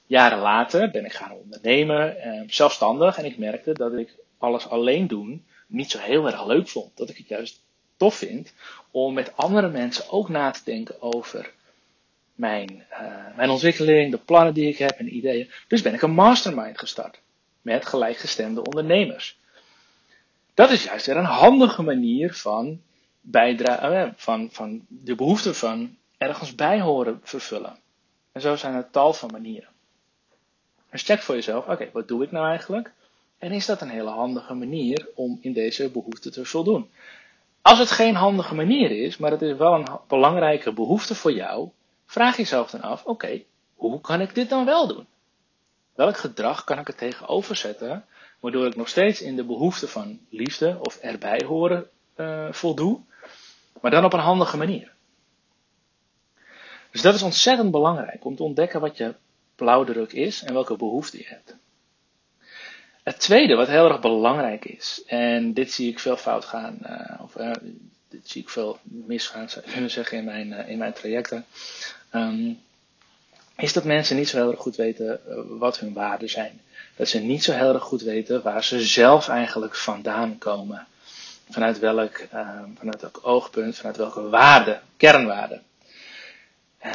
Jaren 0.07 0.39
later 0.39 0.91
ben 0.91 1.05
ik 1.05 1.13
gaan 1.13 1.33
ondernemen, 1.33 2.21
eh, 2.21 2.43
zelfstandig, 2.47 3.19
en 3.19 3.25
ik 3.25 3.39
merkte 3.39 3.73
dat 3.73 3.93
ik 3.93 4.15
alles 4.39 4.69
alleen 4.69 5.07
doen 5.07 5.47
niet 5.67 5.91
zo 5.91 5.99
heel 5.99 6.27
erg 6.27 6.47
leuk 6.47 6.69
vond. 6.69 6.97
Dat 6.97 7.09
ik 7.09 7.17
het 7.17 7.29
juist 7.29 7.61
tof 7.97 8.15
vind 8.15 8.53
om 8.91 9.15
met 9.15 9.37
andere 9.37 9.69
mensen 9.69 10.11
ook 10.11 10.29
na 10.29 10.51
te 10.51 10.61
denken 10.65 11.03
over 11.03 11.53
mijn, 12.35 12.85
uh, 12.93 13.37
mijn 13.37 13.51
ontwikkeling, 13.51 14.11
de 14.11 14.19
plannen 14.19 14.55
die 14.55 14.69
ik 14.69 14.79
heb 14.79 14.91
en 14.91 15.17
ideeën. 15.17 15.51
Dus 15.69 15.83
ben 15.83 15.95
ik 15.95 16.03
een 16.03 16.11
mastermind 16.11 16.79
gestart 16.79 17.21
met 17.63 17.87
gelijkgestemde 17.87 18.63
ondernemers. 18.63 19.39
Dat 20.55 20.71
is 20.71 20.85
juist 20.85 21.07
weer 21.07 21.17
een 21.17 21.25
handige 21.25 21.83
manier 21.83 22.35
van, 22.35 22.81
bijdragen, 23.21 24.07
uh, 24.07 24.13
van, 24.17 24.49
van 24.53 24.87
de 24.89 25.15
behoefte 25.15 25.55
van 25.55 25.97
ergens 26.19 26.55
bij 26.55 26.81
horen 26.81 27.21
vervullen. 27.23 27.79
En 28.33 28.41
zo 28.41 28.57
zijn 28.57 28.75
er 28.75 28.91
tal 28.91 29.13
van 29.13 29.31
manieren. 29.33 29.69
Dus 30.97 31.05
check 31.05 31.23
voor 31.23 31.35
jezelf, 31.35 31.67
oké, 31.67 31.91
wat 31.93 32.09
doe 32.09 32.25
ik 32.25 32.31
nou 32.31 32.49
eigenlijk? 32.49 32.93
En 33.39 33.53
is 33.53 33.67
dat 33.67 33.81
een 33.81 33.89
hele 33.89 34.11
handige 34.11 34.55
manier 34.55 35.09
om 35.15 35.39
in 35.41 35.53
deze 35.53 35.91
behoefte 35.91 36.31
te 36.31 36.45
voldoen? 36.45 36.91
Als 37.63 37.79
het 37.79 37.91
geen 37.91 38.15
handige 38.15 38.55
manier 38.55 38.91
is, 38.91 39.17
maar 39.17 39.31
het 39.31 39.43
is 39.43 39.57
wel 39.57 39.75
een 39.75 39.87
belangrijke 40.09 40.73
behoefte 40.73 41.15
voor 41.15 41.33
jou, 41.33 41.69
vraag 42.07 42.37
jezelf 42.37 42.71
dan 42.71 42.81
af, 42.81 43.05
oké, 43.05 43.43
hoe 43.75 44.01
kan 44.01 44.21
ik 44.21 44.35
dit 44.35 44.49
dan 44.49 44.65
wel 44.65 44.87
doen? 44.87 45.07
Welk 45.95 46.17
gedrag 46.17 46.65
kan 46.65 46.79
ik 46.79 46.89
er 46.89 46.97
tegenover 46.97 47.57
zetten, 47.57 48.05
waardoor 48.41 48.67
ik 48.67 48.77
nog 48.77 48.89
steeds 48.89 49.23
in 49.23 49.37
de 49.37 49.45
behoefte 49.45 49.89
van 49.89 50.21
liefde 50.31 50.79
of 50.81 50.97
erbij 50.97 51.43
horen 51.47 51.89
uh, 52.17 52.53
voldoe, 52.53 53.01
maar 53.81 53.91
dan 53.91 54.05
op 54.05 54.13
een 54.13 54.19
handige 54.19 54.57
manier? 54.57 54.93
Dus 56.91 57.03
dat 57.03 57.15
is 57.15 57.23
ontzettend 57.23 57.71
belangrijk 57.71 58.25
om 58.25 58.37
te 58.37 58.43
ontdekken 58.43 58.81
wat 58.81 58.97
je 58.97 59.15
blauwdruk 59.57 60.13
is 60.13 60.43
en 60.43 60.53
welke 60.53 60.77
behoefte 60.77 61.17
je 61.19 61.27
hebt. 61.27 61.57
Het 63.03 63.21
tweede, 63.21 63.55
wat 63.55 63.69
heel 63.69 63.89
erg 63.89 64.01
belangrijk 64.01 64.65
is, 64.65 65.03
en 65.07 65.53
dit 65.53 65.73
zie 65.73 65.91
ik 65.91 65.99
veel 65.99 66.17
fout 66.17 66.45
gaan, 66.45 66.79
uh, 66.83 67.21
of 67.23 67.37
uh, 67.37 67.51
dit 68.09 68.29
zie 68.29 68.43
ik 68.43 68.49
veel 68.49 68.79
misgaan, 68.83 69.49
zou 69.49 69.65
kunnen 69.73 69.91
zeggen, 69.99 70.19
in 70.19 70.25
mijn, 70.25 70.49
uh, 70.49 70.69
in 70.69 70.79
mijn 70.79 70.93
trajecten. 70.93 71.45
Um, 72.15 72.59
is 73.57 73.73
dat 73.73 73.85
mensen 73.85 74.17
niet 74.17 74.29
zo 74.29 74.37
heel 74.37 74.51
erg 74.51 74.61
goed 74.61 74.77
weten 74.77 75.21
wat 75.59 75.79
hun 75.79 75.93
waarden 75.93 76.29
zijn. 76.29 76.61
Dat 76.97 77.09
ze 77.09 77.19
niet 77.19 77.45
zo 77.45 77.53
heel 77.53 77.75
erg 77.75 77.83
goed 77.83 78.03
weten 78.03 78.43
waar 78.43 78.65
ze 78.65 78.81
zelf 78.81 79.29
eigenlijk 79.29 79.77
vandaan 79.77 80.39
komen. 80.39 80.87
Vanuit 81.51 81.79
welk, 81.79 82.27
uh, 82.35 82.63
vanuit 82.79 83.01
welk 83.01 83.21
oogpunt, 83.23 83.77
vanuit 83.77 83.97
welke 83.97 84.29
waarde, 84.29 84.81
kernwaarden. 84.97 85.63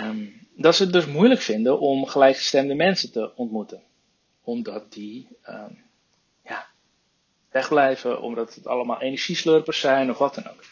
Um, 0.02 0.48
dat 0.62 0.76
ze 0.76 0.84
het 0.84 0.94
dus 0.94 1.06
moeilijk 1.06 1.42
vinden 1.42 1.80
om 1.80 2.06
gelijkgestemde 2.06 2.74
mensen 2.74 3.12
te 3.12 3.36
ontmoeten. 3.36 3.82
Omdat 4.44 4.94
die 4.94 5.28
um, 5.50 5.84
ja, 6.44 6.66
wegblijven, 7.52 8.22
omdat 8.22 8.56
het 8.56 8.68
allemaal 8.68 9.02
energieslurpers 9.02 9.80
zijn 9.80 10.10
of 10.10 10.18
wat 10.18 10.36
dan 10.36 10.48
ook. 10.48 10.64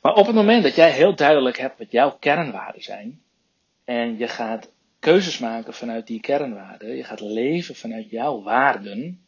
Maar 0.00 0.14
op 0.14 0.26
het 0.26 0.34
moment 0.34 0.62
dat 0.62 0.74
jij 0.74 0.90
heel 0.90 1.14
duidelijk 1.14 1.58
hebt 1.58 1.78
wat 1.78 1.90
jouw 1.90 2.16
kernwaarden 2.18 2.82
zijn, 2.82 3.22
en 3.84 4.18
je 4.18 4.28
gaat 4.28 4.70
keuzes 4.98 5.38
maken 5.38 5.74
vanuit 5.74 6.06
die 6.06 6.20
kernwaarden, 6.20 6.96
je 6.96 7.04
gaat 7.04 7.20
leven 7.20 7.74
vanuit 7.74 8.10
jouw 8.10 8.42
waarden, 8.42 9.26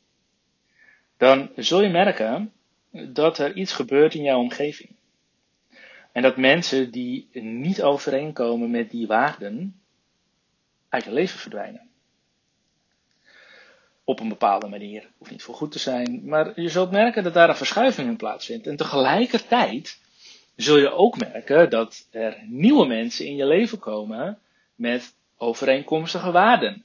dan 1.16 1.50
zul 1.57 1.83
je 1.83 1.88
merken 1.88 2.52
dat 2.90 3.38
er 3.38 3.57
iets 3.57 3.73
gebeurt 3.73 4.14
in 4.14 4.23
jouw 4.23 4.38
omgeving. 4.38 4.94
En 6.14 6.23
dat 6.23 6.37
mensen 6.37 6.90
die 6.90 7.28
niet 7.33 7.83
overeenkomen 7.83 8.71
met 8.71 8.90
die 8.90 9.06
waarden 9.06 9.80
uit 10.88 11.04
je 11.04 11.12
leven 11.12 11.38
verdwijnen. 11.38 11.88
Op 14.04 14.21
een 14.21 14.28
bepaalde 14.28 14.68
manier. 14.68 15.11
Hoeft 15.18 15.30
niet 15.30 15.42
voor 15.42 15.54
goed 15.54 15.73
te 15.73 15.78
zijn. 15.78 16.21
Maar 16.25 16.61
je 16.61 16.68
zult 16.68 16.90
merken 16.90 17.23
dat 17.23 17.35
daar 17.35 17.49
een 17.49 17.56
verschuiving 17.56 18.09
in 18.09 18.16
plaatsvindt. 18.16 18.66
En 18.66 18.76
tegelijkertijd 18.76 20.00
zul 20.56 20.76
je 20.76 20.90
ook 20.90 21.18
merken 21.18 21.71
dat 21.71 22.06
er 22.11 22.42
nieuwe 22.47 22.87
mensen 22.87 23.26
in 23.26 23.37
je 23.37 23.47
leven 23.47 23.78
komen 23.78 24.38
met 24.75 25.14
overeenkomstige 25.37 26.30
waarden. 26.30 26.85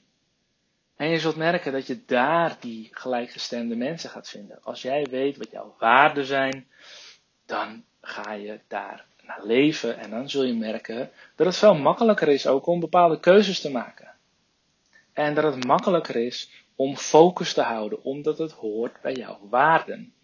En 0.96 1.08
je 1.08 1.18
zult 1.18 1.36
merken 1.36 1.72
dat 1.72 1.86
je 1.86 2.04
daar 2.06 2.56
die 2.60 2.88
gelijkgestemde 2.92 3.76
mensen 3.76 4.10
gaat 4.10 4.28
vinden. 4.28 4.58
Als 4.62 4.82
jij 4.82 5.06
weet 5.10 5.36
wat 5.36 5.50
jouw 5.50 5.74
waarden 5.78 6.24
zijn, 6.24 6.66
dan 7.46 7.84
ga 8.00 8.32
je 8.32 8.60
daar 8.68 9.08
leven 9.42 9.98
en 9.98 10.10
dan 10.10 10.30
zul 10.30 10.42
je 10.42 10.54
merken 10.54 11.10
dat 11.36 11.46
het 11.46 11.56
veel 11.56 11.74
makkelijker 11.74 12.28
is 12.28 12.46
ook 12.46 12.66
om 12.66 12.80
bepaalde 12.80 13.20
keuzes 13.20 13.60
te 13.60 13.70
maken. 13.70 14.14
En 15.12 15.34
dat 15.34 15.54
het 15.54 15.64
makkelijker 15.64 16.16
is 16.16 16.50
om 16.76 16.96
focus 16.96 17.52
te 17.52 17.62
houden, 17.62 18.02
omdat 18.04 18.38
het 18.38 18.52
hoort 18.52 19.00
bij 19.00 19.12
jouw 19.12 19.38
waarden. 19.50 20.14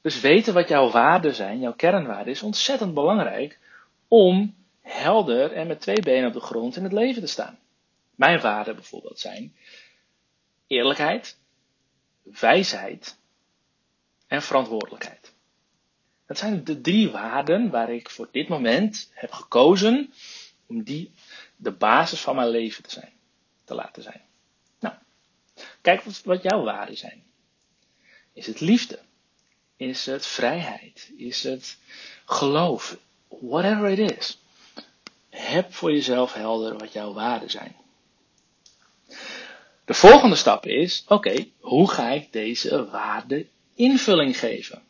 Dus 0.00 0.20
weten 0.20 0.54
wat 0.54 0.68
jouw 0.68 0.90
waarden 0.90 1.34
zijn, 1.34 1.60
jouw 1.60 1.74
kernwaarden, 1.74 2.32
is 2.32 2.42
ontzettend 2.42 2.94
belangrijk 2.94 3.58
om 4.08 4.54
helder 4.80 5.52
en 5.52 5.66
met 5.66 5.80
twee 5.80 6.02
benen 6.02 6.26
op 6.26 6.32
de 6.32 6.40
grond 6.40 6.76
in 6.76 6.82
het 6.82 6.92
leven 6.92 7.22
te 7.22 7.28
staan. 7.28 7.58
Mijn 8.14 8.40
waarden 8.40 8.74
bijvoorbeeld 8.74 9.18
zijn 9.18 9.56
eerlijkheid, 10.66 11.38
wijsheid 12.22 13.18
en 14.26 14.42
verantwoordelijkheid. 14.42 15.35
Dat 16.26 16.38
zijn 16.38 16.64
de 16.64 16.80
drie 16.80 17.10
waarden 17.10 17.70
waar 17.70 17.92
ik 17.92 18.10
voor 18.10 18.28
dit 18.30 18.48
moment 18.48 19.10
heb 19.12 19.32
gekozen 19.32 20.12
om 20.66 20.82
die 20.82 21.12
de 21.56 21.70
basis 21.70 22.20
van 22.20 22.34
mijn 22.34 22.48
leven 22.48 22.82
te 22.82 22.90
zijn, 22.90 23.12
te 23.64 23.74
laten 23.74 24.02
zijn. 24.02 24.20
Nou, 24.80 24.94
kijk 25.80 26.02
wat, 26.02 26.22
wat 26.24 26.42
jouw 26.42 26.62
waarden 26.62 26.96
zijn. 26.96 27.24
Is 28.32 28.46
het 28.46 28.60
liefde? 28.60 28.98
Is 29.76 30.06
het 30.06 30.26
vrijheid? 30.26 31.12
Is 31.16 31.42
het 31.42 31.78
geloof? 32.24 32.98
Whatever 33.28 33.88
it 33.88 34.18
is. 34.18 34.38
Heb 35.30 35.74
voor 35.74 35.92
jezelf 35.92 36.32
helder 36.32 36.78
wat 36.78 36.92
jouw 36.92 37.12
waarden 37.12 37.50
zijn. 37.50 37.76
De 39.84 39.94
volgende 39.94 40.36
stap 40.36 40.66
is, 40.66 41.04
oké, 41.08 41.46
hoe 41.60 41.90
ga 41.90 42.08
ik 42.08 42.32
deze 42.32 42.90
waarden 42.90 43.48
invulling 43.74 44.38
geven? 44.38 44.82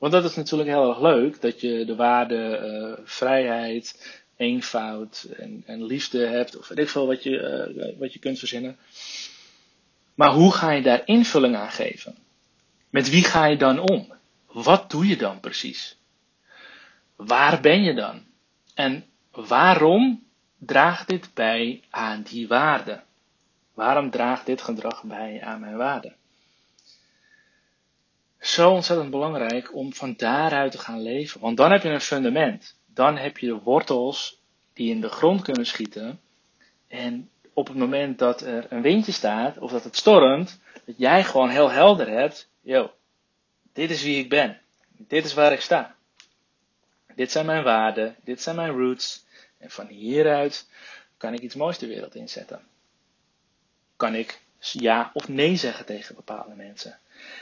Want 0.00 0.12
dat 0.12 0.24
is 0.24 0.34
natuurlijk 0.34 0.68
heel 0.68 0.88
erg 0.88 1.00
leuk, 1.00 1.40
dat 1.40 1.60
je 1.60 1.84
de 1.84 1.94
waarde 1.94 2.60
uh, 2.62 3.06
vrijheid, 3.06 4.18
eenvoud 4.36 5.28
en, 5.36 5.62
en, 5.66 5.84
liefde 5.84 6.26
hebt, 6.26 6.58
of 6.58 6.68
weet 6.68 6.78
ik 6.78 6.88
veel 6.88 7.06
wat 7.06 7.22
je, 7.22 7.30
uh, 7.74 7.98
wat 7.98 8.12
je 8.12 8.18
kunt 8.18 8.38
verzinnen. 8.38 8.78
Maar 10.14 10.32
hoe 10.32 10.52
ga 10.52 10.70
je 10.70 10.82
daar 10.82 11.02
invulling 11.04 11.56
aan 11.56 11.70
geven? 11.70 12.16
Met 12.90 13.10
wie 13.10 13.24
ga 13.24 13.46
je 13.46 13.56
dan 13.56 13.78
om? 13.78 14.12
Wat 14.46 14.90
doe 14.90 15.06
je 15.06 15.16
dan 15.16 15.40
precies? 15.40 15.96
Waar 17.16 17.60
ben 17.60 17.82
je 17.82 17.94
dan? 17.94 18.22
En 18.74 19.04
waarom 19.30 20.22
draagt 20.58 21.08
dit 21.08 21.34
bij 21.34 21.82
aan 21.90 22.22
die 22.22 22.48
waarde? 22.48 23.02
Waarom 23.74 24.10
draagt 24.10 24.46
dit 24.46 24.62
gedrag 24.62 25.02
bij 25.02 25.42
aan 25.42 25.60
mijn 25.60 25.76
waarde? 25.76 26.18
Zo 28.40 28.70
ontzettend 28.70 29.10
belangrijk 29.10 29.74
om 29.74 29.94
van 29.94 30.14
daaruit 30.16 30.72
te 30.72 30.78
gaan 30.78 31.02
leven. 31.02 31.40
Want 31.40 31.56
dan 31.56 31.70
heb 31.70 31.82
je 31.82 31.88
een 31.88 32.00
fundament. 32.00 32.76
Dan 32.86 33.16
heb 33.16 33.38
je 33.38 33.46
de 33.46 33.60
wortels 33.60 34.40
die 34.72 34.90
in 34.90 35.00
de 35.00 35.08
grond 35.08 35.42
kunnen 35.42 35.66
schieten. 35.66 36.20
En 36.88 37.30
op 37.52 37.66
het 37.66 37.76
moment 37.76 38.18
dat 38.18 38.40
er 38.40 38.66
een 38.68 38.82
windje 38.82 39.12
staat 39.12 39.58
of 39.58 39.70
dat 39.70 39.84
het 39.84 39.96
stormt, 39.96 40.60
dat 40.84 40.94
jij 40.98 41.24
gewoon 41.24 41.48
heel 41.48 41.70
helder 41.70 42.08
hebt. 42.08 42.48
Yo, 42.60 42.90
dit 43.72 43.90
is 43.90 44.02
wie 44.02 44.18
ik 44.18 44.28
ben. 44.28 44.60
Dit 44.88 45.24
is 45.24 45.34
waar 45.34 45.52
ik 45.52 45.60
sta. 45.60 45.94
Dit 47.14 47.30
zijn 47.30 47.46
mijn 47.46 47.64
waarden. 47.64 48.16
Dit 48.24 48.42
zijn 48.42 48.56
mijn 48.56 48.70
roots. 48.70 49.24
En 49.58 49.70
van 49.70 49.86
hieruit 49.86 50.68
kan 51.16 51.34
ik 51.34 51.40
iets 51.40 51.54
moois 51.54 51.78
de 51.78 51.86
wereld 51.86 52.14
inzetten. 52.14 52.60
Kan 53.96 54.14
ik 54.14 54.40
ja 54.60 55.10
of 55.14 55.28
nee 55.28 55.56
zeggen 55.56 55.86
tegen 55.86 56.14
bepaalde 56.14 56.54
mensen. 56.54 56.98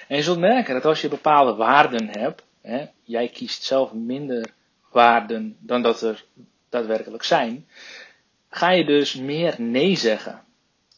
En 0.08 0.16
je 0.16 0.22
zult 0.22 0.38
merken 0.38 0.74
dat 0.74 0.84
als 0.84 1.00
je 1.00 1.08
bepaalde 1.08 1.54
waarden 1.54 2.08
hebt, 2.08 2.42
hè, 2.60 2.86
jij 3.02 3.28
kiest 3.28 3.62
zelf 3.62 3.92
minder 3.92 4.50
waarden 4.92 5.56
dan 5.60 5.82
dat 5.82 6.02
er 6.02 6.24
daadwerkelijk 6.68 7.22
zijn, 7.22 7.66
ga 8.50 8.70
je 8.70 8.84
dus 8.84 9.14
meer 9.14 9.54
nee 9.58 9.96
zeggen. 9.96 10.42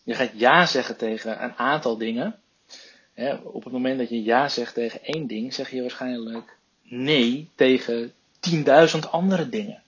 Je 0.05 0.15
gaat 0.15 0.31
ja 0.35 0.67
zeggen 0.67 0.97
tegen 0.97 1.43
een 1.43 1.55
aantal 1.57 1.97
dingen. 1.97 2.41
Hè, 3.15 3.35
op 3.35 3.65
het 3.65 3.73
moment 3.73 3.99
dat 3.99 4.09
je 4.09 4.23
ja 4.23 4.49
zegt 4.49 4.75
tegen 4.75 5.03
één 5.03 5.27
ding, 5.27 5.55
zeg 5.55 5.71
je 5.71 5.81
waarschijnlijk 5.81 6.57
nee 6.83 7.51
tegen 7.55 8.13
10.000 8.51 9.11
andere 9.11 9.49
dingen. 9.49 9.83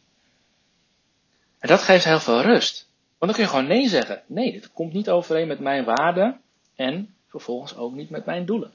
En 1.58 1.68
dat 1.68 1.82
geeft 1.82 2.04
heel 2.04 2.20
veel 2.20 2.40
rust. 2.40 2.88
Want 3.22 3.34
dan 3.34 3.44
kun 3.44 3.52
je 3.52 3.58
gewoon 3.58 3.78
nee 3.78 3.88
zeggen. 3.88 4.22
Nee, 4.26 4.52
dit 4.52 4.72
komt 4.72 4.92
niet 4.92 5.10
overeen 5.10 5.46
met 5.46 5.60
mijn 5.60 5.84
waarden 5.84 6.40
en 6.74 7.14
vervolgens 7.26 7.76
ook 7.76 7.94
niet 7.94 8.10
met 8.10 8.24
mijn 8.24 8.44
doelen. 8.44 8.72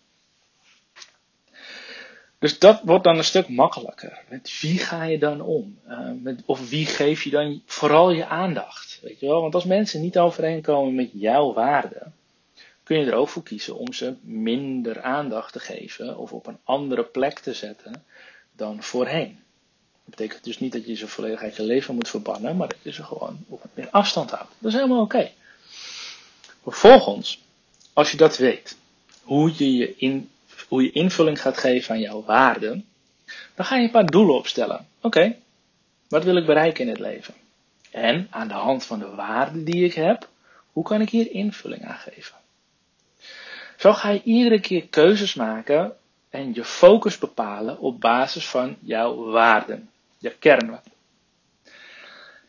Dus 2.39 2.59
dat 2.59 2.81
wordt 2.83 3.03
dan 3.03 3.17
een 3.17 3.23
stuk 3.23 3.47
makkelijker. 3.47 4.23
Met 4.29 4.59
wie 4.61 4.79
ga 4.79 5.03
je 5.03 5.19
dan 5.19 5.41
om? 5.41 5.79
Uh, 5.87 6.09
met, 6.21 6.41
of 6.45 6.69
wie 6.69 6.85
geef 6.85 7.23
je 7.23 7.29
dan 7.29 7.61
vooral 7.65 8.11
je 8.11 8.25
aandacht? 8.25 8.99
Weet 9.01 9.19
je 9.19 9.27
wel? 9.27 9.41
Want 9.41 9.55
als 9.55 9.65
mensen 9.65 10.01
niet 10.01 10.17
overeenkomen 10.19 10.95
met 10.95 11.09
jouw 11.13 11.53
waarden, 11.53 12.13
kun 12.83 12.99
je 12.99 13.05
er 13.05 13.17
ook 13.17 13.29
voor 13.29 13.43
kiezen 13.43 13.77
om 13.77 13.93
ze 13.93 14.15
minder 14.21 15.01
aandacht 15.01 15.53
te 15.53 15.59
geven 15.59 16.17
of 16.17 16.33
op 16.33 16.47
een 16.47 16.59
andere 16.63 17.03
plek 17.03 17.39
te 17.39 17.53
zetten 17.53 18.05
dan 18.51 18.83
voorheen. 18.83 19.39
Dat 20.07 20.15
betekent 20.15 20.43
dus 20.43 20.59
niet 20.59 20.71
dat 20.71 20.85
je 20.85 20.95
ze 20.95 21.07
volledig 21.07 21.41
uit 21.41 21.55
je 21.55 21.63
leven 21.63 21.95
moet 21.95 22.09
verbannen, 22.09 22.57
maar 22.57 22.67
dat 22.67 22.77
je 22.81 22.91
ze 22.91 23.03
gewoon 23.03 23.37
op 23.47 23.61
wat 23.61 23.71
meer 23.73 23.89
afstand 23.89 24.31
houdt. 24.31 24.51
Dat 24.59 24.71
is 24.71 24.77
helemaal 24.77 25.01
oké. 25.01 25.31
Vervolgens, 26.63 27.41
als 27.93 28.11
je 28.11 28.17
dat 28.17 28.37
weet, 28.37 28.77
hoe 29.21 29.53
je 29.55 29.75
je 29.75 29.95
in 29.97 30.29
hoe 30.67 30.83
je 30.83 30.91
invulling 30.91 31.41
gaat 31.41 31.57
geven 31.57 31.93
aan 31.93 31.99
jouw 31.99 32.23
waarden, 32.23 32.85
dan 33.55 33.65
ga 33.65 33.75
je 33.75 33.83
een 33.83 33.91
paar 33.91 34.05
doelen 34.05 34.35
opstellen. 34.35 34.87
Oké, 35.01 35.35
wat 36.07 36.23
wil 36.23 36.35
ik 36.35 36.45
bereiken 36.45 36.83
in 36.83 36.89
het 36.89 36.99
leven? 36.99 37.33
En 37.91 38.27
aan 38.29 38.47
de 38.47 38.53
hand 38.53 38.85
van 38.85 38.99
de 38.99 39.15
waarden 39.15 39.63
die 39.63 39.85
ik 39.85 39.93
heb, 39.93 40.29
hoe 40.71 40.83
kan 40.83 41.01
ik 41.01 41.09
hier 41.09 41.31
invulling 41.31 41.85
aan 41.85 41.97
geven? 41.97 42.35
Zo 43.77 43.93
ga 43.93 44.09
je 44.09 44.23
iedere 44.23 44.59
keer 44.59 44.87
keuzes 44.87 45.33
maken 45.33 45.95
en 46.29 46.53
je 46.53 46.63
focus 46.63 47.17
bepalen 47.17 47.79
op 47.79 47.99
basis 47.99 48.47
van 48.47 48.77
jouw 48.79 49.15
waarden, 49.15 49.89
je 50.17 50.37
kernwaarden. 50.37 50.91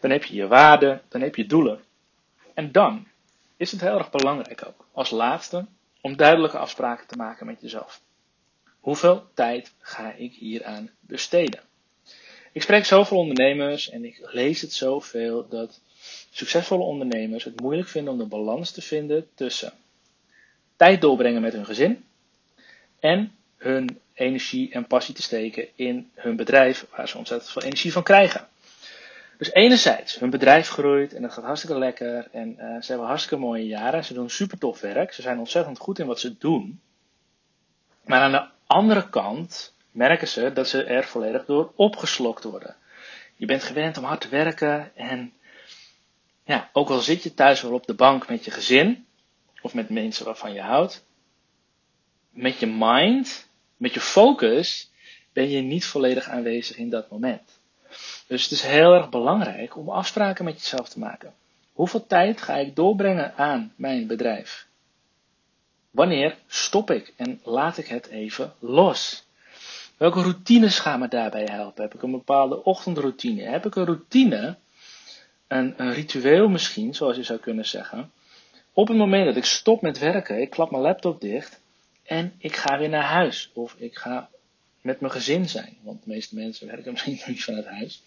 Dan 0.01 0.11
heb 0.11 0.25
je 0.25 0.35
je 0.35 0.47
waarden, 0.47 1.03
dan 1.09 1.21
heb 1.21 1.37
je 1.37 1.47
doelen. 1.47 1.81
En 2.55 2.73
dan 2.73 3.07
is 3.57 3.73
het 3.73 3.81
heel 3.81 3.99
erg 3.99 4.11
belangrijk 4.11 4.67
ook, 4.67 4.87
als 4.93 5.11
laatste, 5.11 5.67
om 6.01 6.17
duidelijke 6.17 6.59
afspraken 6.59 7.07
te 7.07 7.17
maken 7.17 7.47
met 7.47 7.61
jezelf. 7.61 8.01
Hoeveel 8.81 9.27
tijd 9.35 9.73
ga 9.79 10.13
ik 10.13 10.33
hieraan 10.33 10.91
besteden? 11.01 11.61
Ik 12.53 12.63
spreek 12.63 12.85
zoveel 12.85 13.19
ondernemers 13.19 13.91
en 13.91 14.05
ik 14.05 14.19
lees 14.33 14.61
het 14.61 14.73
zoveel 14.73 15.49
dat 15.49 15.81
succesvolle 16.31 16.85
ondernemers 16.85 17.45
het 17.45 17.61
moeilijk 17.61 17.89
vinden 17.89 18.13
om 18.13 18.19
de 18.19 18.27
balans 18.27 18.71
te 18.71 18.83
vinden 18.83 19.29
tussen 19.35 19.73
tijd 20.77 21.01
doorbrengen 21.01 21.43
met 21.43 21.53
hun 21.53 21.65
gezin 21.65 22.05
en 22.99 23.33
hun 23.57 24.01
energie 24.19 24.73
en 24.73 24.87
passie 24.87 25.15
te 25.15 25.23
steken 25.23 25.69
in 25.75 26.11
hun 26.15 26.37
bedrijf, 26.37 26.87
waar 26.97 27.09
ze 27.09 27.19
ontzettend 27.19 27.51
veel 27.51 27.63
energie 27.63 27.93
van 27.93 28.03
krijgen. 28.03 28.49
Dus 29.39 29.53
enerzijds, 29.53 30.19
hun 30.19 30.31
bedrijf 30.31 30.69
groeit 30.69 31.15
en 31.15 31.23
het 31.23 31.33
gaat 31.33 31.45
hartstikke 31.45 31.79
lekker 31.79 32.29
en 32.33 32.49
uh, 32.49 32.81
ze 32.81 32.87
hebben 32.87 33.07
hartstikke 33.07 33.45
mooie 33.45 33.67
jaren. 33.67 34.05
Ze 34.05 34.15
doen 34.15 34.31
super 34.31 34.59
tof 34.59 34.81
werk. 34.81 35.13
Ze 35.13 35.23
zijn 35.23 35.39
ontzettend 35.39 35.79
goed 35.79 35.99
in 35.99 36.07
wat 36.07 36.21
ze 36.21 36.39
doen. 36.39 36.81
Maar 38.05 38.21
aan 38.21 38.33
de 38.33 38.47
andere 38.67 39.09
kant 39.09 39.75
merken 39.91 40.29
ze 40.29 40.53
dat 40.53 40.69
ze 40.69 40.85
er 40.85 41.05
volledig 41.05 41.45
door 41.45 41.73
opgeslokt 41.75 42.45
worden. 42.45 42.77
Je 43.37 43.47
bent 43.47 43.63
gewend 43.63 43.97
om 43.99 44.05
hard 44.05 44.21
te 44.21 44.29
werken 44.29 44.97
en 44.97 45.33
ja, 46.45 46.71
ook 46.73 46.89
al 46.89 47.01
zit 47.01 47.23
je 47.23 47.35
thuis 47.35 47.63
wel 47.63 47.73
op 47.73 47.87
de 47.87 47.95
bank 47.95 48.29
met 48.29 48.45
je 48.45 48.51
gezin 48.51 49.07
of 49.61 49.75
met 49.75 49.89
mensen 49.89 50.25
waarvan 50.25 50.53
je 50.53 50.61
houdt, 50.61 51.05
met 52.31 52.59
je 52.59 52.67
mind, 52.67 53.48
met 53.79 53.95
je 53.95 54.01
focus, 54.01 54.91
ben 55.33 55.51
je 55.51 55.61
niet 55.61 55.85
volledig 55.85 56.29
aanwezig 56.29 56.77
in 56.77 56.91
dat 56.91 57.11
moment. 57.11 57.59
Dus 58.27 58.43
het 58.43 58.53
is 58.53 58.63
heel 58.63 58.95
erg 58.95 59.09
belangrijk 59.09 59.77
om 59.77 59.89
afspraken 59.89 60.45
met 60.45 60.61
jezelf 60.61 60.89
te 60.89 60.99
maken. 60.99 61.35
Hoeveel 61.73 62.07
tijd 62.07 62.43
ga 62.43 62.57
ik 62.57 62.77
doorbrengen 62.77 63.37
aan 63.37 63.73
mijn 63.77 64.07
bedrijf? 64.07 64.67
Wanneer 65.91 66.37
stop 66.47 66.91
ik 66.91 67.13
en 67.17 67.41
laat 67.45 67.79
ik 67.79 67.87
het 67.87 68.07
even 68.07 68.55
los? 68.59 69.27
Welke 69.97 70.21
routines 70.21 70.79
gaan 70.79 71.01
me 71.01 71.09
daarbij 71.09 71.45
helpen? 71.45 71.83
Heb 71.83 71.95
ik 71.95 72.03
een 72.03 72.11
bepaalde 72.11 72.65
ochtendroutine? 72.65 73.43
Heb 73.43 73.67
ik 73.67 73.75
een 73.75 73.85
routine, 73.85 74.57
een, 75.47 75.75
een 75.77 75.93
ritueel 75.93 76.49
misschien, 76.49 76.95
zoals 76.95 77.17
je 77.17 77.23
zou 77.23 77.39
kunnen 77.39 77.67
zeggen, 77.67 78.11
op 78.73 78.89
het 78.89 78.97
moment 78.97 79.25
dat 79.25 79.37
ik 79.37 79.45
stop 79.45 79.83
met 79.83 79.99
werken, 79.99 80.41
ik 80.41 80.51
klap 80.51 80.71
mijn 80.71 80.83
laptop 80.83 81.21
dicht 81.21 81.61
en 82.09 82.35
ik 82.39 82.57
ga 82.57 82.79
weer 82.79 82.89
naar 82.89 83.05
huis. 83.05 83.51
Of 83.53 83.75
ik 83.79 83.97
ga 83.97 84.29
met 84.81 85.01
mijn 85.01 85.13
gezin 85.13 85.49
zijn. 85.49 85.77
Want 85.83 86.03
de 86.05 86.11
meeste 86.11 86.35
mensen 86.35 86.67
werken 86.67 86.93
misschien 86.93 87.21
niet 87.27 87.45
vanuit 87.45 87.67
huis. 87.67 88.03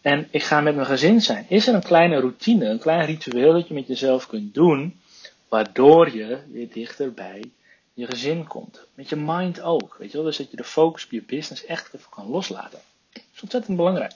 En 0.00 0.28
ik 0.30 0.42
ga 0.42 0.60
met 0.60 0.74
mijn 0.74 0.86
gezin 0.86 1.20
zijn. 1.20 1.46
Is 1.48 1.66
er 1.66 1.74
een 1.74 1.82
kleine 1.82 2.20
routine, 2.20 2.66
een 2.66 2.78
klein 2.78 3.06
ritueel 3.06 3.52
dat 3.52 3.68
je 3.68 3.74
met 3.74 3.86
jezelf 3.86 4.26
kunt 4.26 4.54
doen, 4.54 5.00
waardoor 5.48 6.16
je 6.16 6.38
weer 6.52 6.72
dichter 6.72 7.12
bij 7.12 7.50
je 7.94 8.06
gezin 8.06 8.46
komt. 8.46 8.80
Met 8.94 9.08
je 9.08 9.16
mind 9.16 9.60
ook. 9.60 9.96
Weet 9.98 10.10
je 10.10 10.16
wel? 10.16 10.26
Dus 10.26 10.36
dat 10.36 10.50
je 10.50 10.56
de 10.56 10.64
focus 10.64 11.04
op 11.04 11.10
je 11.10 11.22
business 11.22 11.64
echt 11.64 11.94
even 11.94 12.10
kan 12.10 12.26
loslaten. 12.26 12.80
Dat 13.12 13.22
is 13.34 13.40
ontzettend 13.42 13.76
belangrijk. 13.76 14.12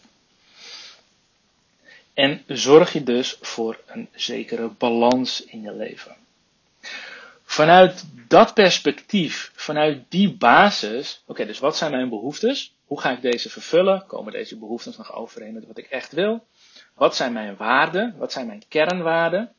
En 2.14 2.42
zorg 2.46 2.92
je 2.92 3.02
dus 3.02 3.36
voor 3.40 3.80
een 3.86 4.08
zekere 4.14 4.68
balans 4.68 5.44
in 5.44 5.62
je 5.62 5.74
leven. 5.74 6.16
Vanuit 7.58 8.04
dat 8.28 8.54
perspectief, 8.54 9.50
vanuit 9.54 10.04
die 10.08 10.36
basis, 10.36 11.22
oké, 11.26 11.46
dus 11.46 11.58
wat 11.58 11.76
zijn 11.76 11.90
mijn 11.90 12.08
behoeftes? 12.08 12.74
Hoe 12.86 13.00
ga 13.00 13.10
ik 13.10 13.22
deze 13.22 13.50
vervullen? 13.50 14.06
Komen 14.06 14.32
deze 14.32 14.58
behoeftes 14.58 14.96
nog 14.96 15.14
overeen 15.14 15.54
met 15.54 15.66
wat 15.66 15.78
ik 15.78 15.86
echt 15.86 16.12
wil? 16.12 16.46
Wat 16.94 17.16
zijn 17.16 17.32
mijn 17.32 17.56
waarden? 17.56 18.14
Wat 18.18 18.32
zijn 18.32 18.46
mijn 18.46 18.62
kernwaarden? 18.68 19.52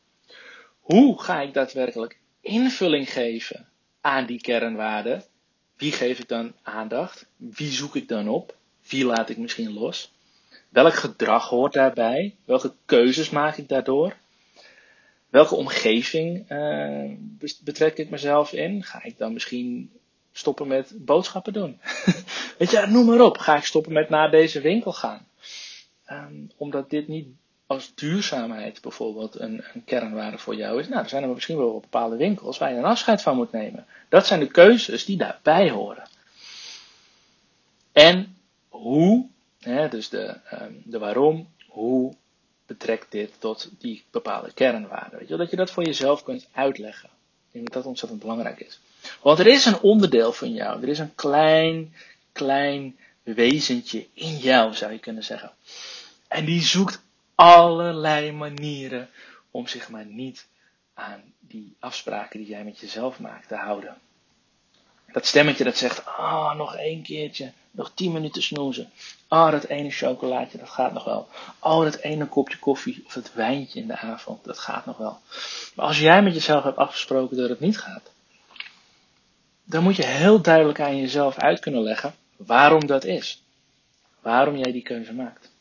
Hoe 0.80 1.22
ga 1.22 1.42
ik 1.42 1.54
daadwerkelijk 1.54 2.20
invulling 2.42 3.10
geven 3.10 3.68
aan 4.02 4.26
die 4.26 4.42
kernwaarden? 4.42 5.24
Wie 5.78 5.92
geef 5.92 6.20
ik 6.20 6.28
dan 6.28 6.54
aandacht? 6.64 7.26
Wie 7.36 7.72
zoek 7.72 7.96
ik 7.96 8.08
dan 8.08 8.28
op? 8.28 8.56
Wie 8.88 9.06
laat 9.06 9.30
ik 9.30 9.38
misschien 9.38 9.74
los? 9.74 10.12
Welk 10.70 10.94
gedrag 10.94 11.50
hoort 11.50 11.74
daarbij? 11.74 12.36
Welke 12.46 12.74
keuzes 12.86 13.30
maak 13.30 13.58
ik 13.58 13.68
daardoor? 13.68 14.16
Welke 15.30 15.56
omgeving 15.56 16.52
uh, 16.52 17.12
betrek 17.64 17.98
ik 17.98 18.10
mezelf 18.10 18.54
in? 18.54 18.84
Ga 18.84 19.04
ik 19.04 19.18
dan 19.18 19.34
misschien 19.34 19.92
stoppen 20.32 20.68
met 20.68 20.94
boodschappen 20.98 21.54
doen? 21.54 21.80
Weet 22.58 22.72
je, 22.72 22.86
noem 22.88 23.06
maar 23.06 23.22
op. 23.22 23.38
Ga 23.38 23.56
ik 23.56 23.64
stoppen 23.64 23.94
met 23.94 24.10
naar 24.10 24.32
deze 24.32 24.62
winkel 24.62 24.94
gaan? 24.94 25.28
Um, 26.12 26.52
omdat 26.58 26.90
dit 26.90 27.08
niet 27.08 27.28
als 27.68 27.92
duurzaamheid 27.96 28.82
bijvoorbeeld 28.82 29.40
een, 29.40 29.64
een, 29.74 29.84
kernwaarde 29.84 30.38
voor 30.38 30.56
jou 30.56 30.80
is. 30.80 30.88
Nou, 30.88 31.04
er 31.04 31.10
zijn 31.10 31.24
er 31.24 31.30
misschien 31.30 31.58
wel 31.58 31.80
bepaalde 31.80 32.16
winkels 32.16 32.58
waar 32.58 32.72
je 32.72 32.78
een 32.78 32.84
afscheid 32.86 33.22
van 33.22 33.36
moet 33.36 33.52
nemen. 33.52 33.86
Dat 34.08 34.28
zijn 34.28 34.40
de 34.40 34.48
keuzes 34.48 35.06
die 35.06 35.18
daarbij 35.18 35.70
horen. 35.70 36.08
En 37.92 38.38
hoe 38.70 39.28
dus 39.90 40.10
de, 40.10 40.36
um, 40.54 40.82
de 40.86 41.00
waarom, 41.00 41.48
hoe 41.68 42.14
betrekt 42.70 43.12
dit 43.12 43.32
tot 43.40 43.70
die 43.80 44.04
bepaalde 44.12 44.54
kernwaarden. 44.54 45.20
Weet 45.20 45.28
je, 45.28 45.36
dat 45.36 45.50
je 45.50 45.56
dat 45.56 45.72
voor 45.72 45.84
jezelf 45.84 46.24
kunt 46.24 46.48
uitleggen. 46.52 47.10
Ik 47.48 47.52
denk 47.52 47.66
dat 47.66 47.74
dat 47.74 47.86
ontzettend 47.86 48.22
belangrijk 48.22 48.60
is. 48.60 48.80
Want 49.22 49.40
er 49.40 49.48
is 49.48 49.66
een 49.66 49.80
onderdeel 49.80 50.34
van 50.34 50.54
jou, 50.54 50.82
er 50.82 50.88
is 50.88 51.00
een 51.00 51.16
klein, 51.16 51.94
klein 52.32 52.98
wezentje 53.24 54.08
in 54.14 54.38
jou, 54.38 54.74
zou 54.74 54.92
je 54.92 55.00
kunnen 55.00 55.24
zeggen. 55.24 55.52
En 56.28 56.46
die 56.46 56.62
zoekt 56.62 57.02
allerlei 57.36 58.32
manieren 58.32 59.10
om 59.52 59.68
zich 59.68 59.90
maar 59.90 60.06
niet 60.06 60.48
aan 60.94 61.22
die 61.40 61.76
afspraken 61.80 62.40
die 62.40 62.50
jij 62.50 62.64
met 62.64 62.80
jezelf 62.80 63.20
maakt 63.20 63.48
te 63.48 63.56
houden. 63.56 63.98
Dat 65.12 65.26
stemmetje 65.26 65.64
dat 65.64 65.78
zegt, 65.78 66.06
ah, 66.06 66.24
oh, 66.24 66.56
nog 66.56 66.76
één 66.76 67.02
keertje, 67.02 67.52
nog 67.72 67.92
tien 67.94 68.12
minuten 68.12 68.42
snoezen. 68.42 68.90
Oh, 69.30 69.52
dat 69.52 69.64
ene 69.64 69.92
chocolaatje, 69.92 70.58
dat 70.58 70.70
gaat 70.70 70.94
nog 70.94 71.04
wel. 71.04 71.28
Oh, 71.60 71.84
dat 71.84 71.96
ene 71.96 72.26
kopje 72.26 72.58
koffie 72.58 73.04
of 73.06 73.14
dat 73.14 73.34
wijntje 73.34 73.80
in 73.80 73.88
de 73.88 73.98
avond, 73.98 74.44
dat 74.44 74.60
gaat 74.60 74.86
nog 74.86 74.98
wel. 74.98 75.20
Maar 75.76 75.86
als 75.86 76.00
jij 76.00 76.22
met 76.24 76.34
jezelf 76.34 76.64
hebt 76.64 76.78
afgesproken 76.78 77.38
dat 77.38 77.50
het 77.50 77.60
niet 77.60 77.80
gaat, 77.80 78.12
dan 79.64 79.84
moet 79.84 79.96
je 79.96 80.06
heel 80.06 80.42
duidelijk 80.42 80.80
aan 80.80 80.98
jezelf 80.98 81.38
uit 81.38 81.60
kunnen 81.60 81.82
leggen 81.82 82.16
waarom 82.36 82.88
dat 82.88 83.04
is. 83.04 83.44
Waarom 84.22 84.58
jij 84.58 84.72
die 84.72 84.82
keuze 84.82 85.14
maakt. 85.14 85.52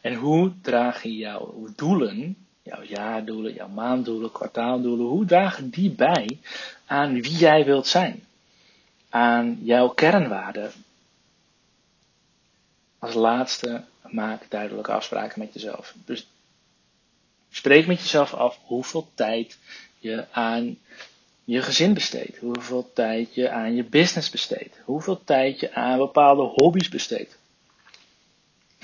En 0.00 0.14
hoe 0.14 0.52
draag 0.62 1.02
je 1.02 1.16
jouw 1.16 1.68
doelen, 1.76 2.45
jouw 2.66 2.82
jaardoelen, 2.82 3.54
jouw 3.54 3.68
maanddoelen, 3.68 4.32
kwartaaldoelen, 4.32 5.06
hoe 5.06 5.24
dragen 5.24 5.70
die 5.70 5.90
bij 5.90 6.38
aan 6.86 7.12
wie 7.12 7.36
jij 7.36 7.64
wilt 7.64 7.86
zijn? 7.86 8.24
Aan 9.08 9.58
jouw 9.62 9.88
kernwaarden, 9.88 10.72
als 12.98 13.14
laatste, 13.14 13.84
maak 14.10 14.50
duidelijke 14.50 14.92
afspraken 14.92 15.38
met 15.38 15.52
jezelf. 15.52 15.94
Dus 16.04 16.26
spreek 17.50 17.86
met 17.86 18.00
jezelf 18.00 18.34
af 18.34 18.58
hoeveel 18.64 19.08
tijd 19.14 19.58
je 19.98 20.26
aan 20.30 20.78
je 21.44 21.62
gezin 21.62 21.94
besteedt. 21.94 22.38
Hoeveel 22.38 22.90
tijd 22.92 23.34
je 23.34 23.50
aan 23.50 23.74
je 23.74 23.84
business 23.84 24.30
besteedt. 24.30 24.76
Hoeveel 24.84 25.24
tijd 25.24 25.60
je 25.60 25.74
aan 25.74 25.98
bepaalde 25.98 26.42
hobby's 26.42 26.88
besteedt. 26.88 27.38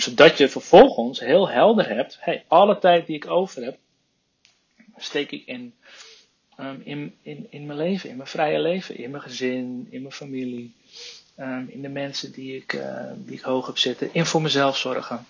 Zodat 0.03 0.39
je 0.39 0.49
vervolgens 0.49 1.21
heel 1.21 1.49
helder 1.49 1.89
hebt, 1.89 2.17
hey, 2.21 2.45
alle 2.49 2.79
tijd 2.79 3.07
die 3.07 3.17
ik 3.17 3.31
over 3.31 3.63
heb, 3.63 3.79
steek 4.97 5.31
ik 5.31 5.47
in, 5.47 5.75
um, 6.61 6.83
in, 6.85 7.15
in, 7.23 7.47
in 7.51 7.67
mijn 7.67 7.79
leven, 7.79 8.11
in 8.11 8.17
mijn 8.17 8.29
vrije 8.29 8.61
leven, 8.61 8.97
in 8.97 9.11
mijn 9.11 9.23
gezin, 9.23 9.87
in 9.91 10.01
mijn 10.01 10.15
familie, 10.15 10.75
Ehm, 11.37 11.65
in 11.69 11.83
de 11.83 11.89
mensen 11.89 12.33
die 12.33 12.57
ik, 12.57 12.73
uh, 12.73 13.05
die 13.17 13.37
ik 13.37 13.43
hoog 13.43 13.67
heb 13.67 13.79
zitten, 13.79 14.09
in 14.13 14.27
voor 14.27 14.43
mezelf 14.43 14.77
zorgen. 14.77 15.27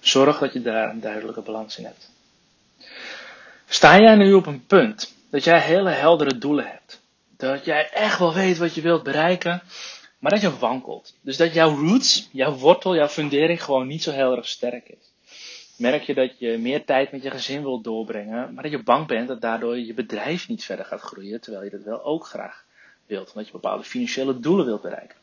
Zorg 0.00 0.38
dat 0.38 0.52
je 0.52 0.62
daar 0.62 0.90
een 0.90 1.00
duidelijke 1.00 1.40
balans 1.40 1.78
in 1.78 1.84
hebt. 1.84 2.10
Sta 3.68 3.98
jij 4.00 4.14
nu 4.14 4.32
op 4.32 4.46
een 4.46 4.66
punt 4.66 5.14
dat 5.30 5.44
jij 5.44 5.60
hele 5.60 5.90
heldere 5.90 6.38
doelen 6.38 6.66
hebt? 6.66 7.00
Dat 7.36 7.64
jij 7.64 7.90
echt 7.90 8.18
wel 8.18 8.34
weet 8.34 8.58
wat 8.58 8.74
je 8.74 8.80
wilt 8.80 9.02
bereiken, 9.02 9.62
maar 10.22 10.30
dat 10.30 10.40
je 10.40 10.58
wankelt. 10.58 11.16
Dus 11.20 11.36
dat 11.36 11.54
jouw 11.54 11.74
roots, 11.74 12.28
jouw 12.32 12.52
wortel, 12.52 12.94
jouw 12.94 13.08
fundering 13.08 13.64
gewoon 13.64 13.86
niet 13.86 14.02
zo 14.02 14.10
heel 14.10 14.36
erg 14.36 14.48
sterk 14.48 14.88
is. 14.88 15.12
Merk 15.76 16.02
je 16.02 16.14
dat 16.14 16.38
je 16.38 16.58
meer 16.58 16.84
tijd 16.84 17.12
met 17.12 17.22
je 17.22 17.30
gezin 17.30 17.62
wilt 17.62 17.84
doorbrengen, 17.84 18.54
maar 18.54 18.62
dat 18.62 18.72
je 18.72 18.82
bang 18.82 19.06
bent 19.06 19.28
dat 19.28 19.40
daardoor 19.40 19.78
je 19.78 19.94
bedrijf 19.94 20.48
niet 20.48 20.64
verder 20.64 20.84
gaat 20.84 21.00
groeien, 21.00 21.40
terwijl 21.40 21.64
je 21.64 21.70
dat 21.70 21.82
wel 21.82 22.04
ook 22.04 22.26
graag 22.26 22.64
wilt, 23.06 23.28
omdat 23.28 23.46
je 23.46 23.52
bepaalde 23.52 23.84
financiële 23.84 24.40
doelen 24.40 24.66
wilt 24.66 24.82
bereiken. 24.82 25.16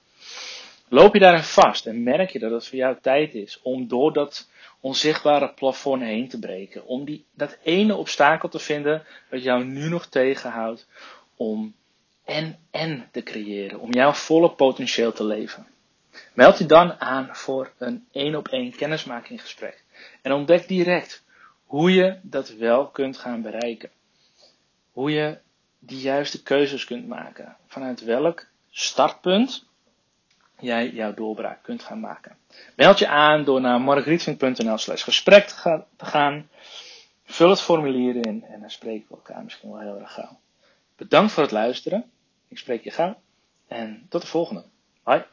Loop 0.87 1.13
je 1.13 1.19
daarin 1.19 1.43
vast 1.43 1.85
en 1.85 2.03
merk 2.03 2.29
je 2.29 2.39
dat 2.39 2.51
het 2.51 2.67
voor 2.67 2.77
jou 2.77 2.97
tijd 3.01 3.33
is 3.33 3.59
om 3.61 3.87
door 3.87 4.13
dat 4.13 4.49
onzichtbare 4.79 5.53
plafond 5.53 6.01
heen 6.01 6.27
te 6.27 6.39
breken, 6.39 6.85
om 6.85 7.05
die, 7.05 7.25
dat 7.35 7.57
ene 7.63 7.95
obstakel 7.95 8.49
te 8.49 8.59
vinden 8.59 9.03
wat 9.29 9.43
jou 9.43 9.63
nu 9.63 9.89
nog 9.89 10.05
tegenhoudt 10.05 10.87
om 11.35 11.73
en 12.29 12.57
en 12.71 13.07
te 13.11 13.23
creëren, 13.23 13.79
om 13.79 13.93
jouw 13.93 14.13
volle 14.13 14.51
potentieel 14.51 15.11
te 15.11 15.23
leven. 15.23 15.67
Meld 16.33 16.57
je 16.57 16.65
dan 16.65 16.99
aan 16.99 17.29
voor 17.31 17.71
een 17.77 18.07
één 18.11 18.35
op 18.35 18.47
één 18.47 18.75
kennismakinggesprek 18.75 19.83
en 20.21 20.31
ontdek 20.31 20.67
direct 20.67 21.23
hoe 21.65 21.93
je 21.93 22.19
dat 22.21 22.49
wel 22.49 22.87
kunt 22.87 23.17
gaan 23.17 23.41
bereiken. 23.41 23.89
Hoe 24.91 25.11
je 25.11 25.37
die 25.79 25.99
juiste 25.99 26.43
keuzes 26.43 26.85
kunt 26.85 27.07
maken. 27.07 27.57
Vanuit 27.67 28.03
welk 28.03 28.45
startpunt 28.69 29.65
jij 30.59 30.89
jouw 30.89 31.13
doorbraak 31.13 31.63
kunt 31.63 31.83
gaan 31.83 31.99
maken. 31.99 32.37
Meld 32.75 32.99
je 32.99 33.07
aan 33.07 33.43
door 33.43 33.61
naar 33.61 33.81
margrietvink.nl 33.81 34.77
slash 34.77 35.03
gesprek 35.03 35.47
te 35.97 36.05
gaan. 36.05 36.49
Vul 37.23 37.49
het 37.49 37.61
formulier 37.61 38.15
in 38.15 38.45
en 38.49 38.59
dan 38.59 38.69
spreken 38.69 39.05
we 39.09 39.15
elkaar 39.15 39.43
misschien 39.43 39.69
wel 39.69 39.79
heel 39.79 39.99
erg 39.99 40.13
gauw. 40.13 40.39
Bedankt 40.95 41.31
voor 41.31 41.43
het 41.43 41.51
luisteren. 41.51 42.11
Ik 42.49 42.57
spreek 42.57 42.83
je 42.83 42.91
gauw. 42.91 43.21
En 43.67 44.05
tot 44.09 44.21
de 44.21 44.27
volgende. 44.27 44.65
Bye. 45.03 45.25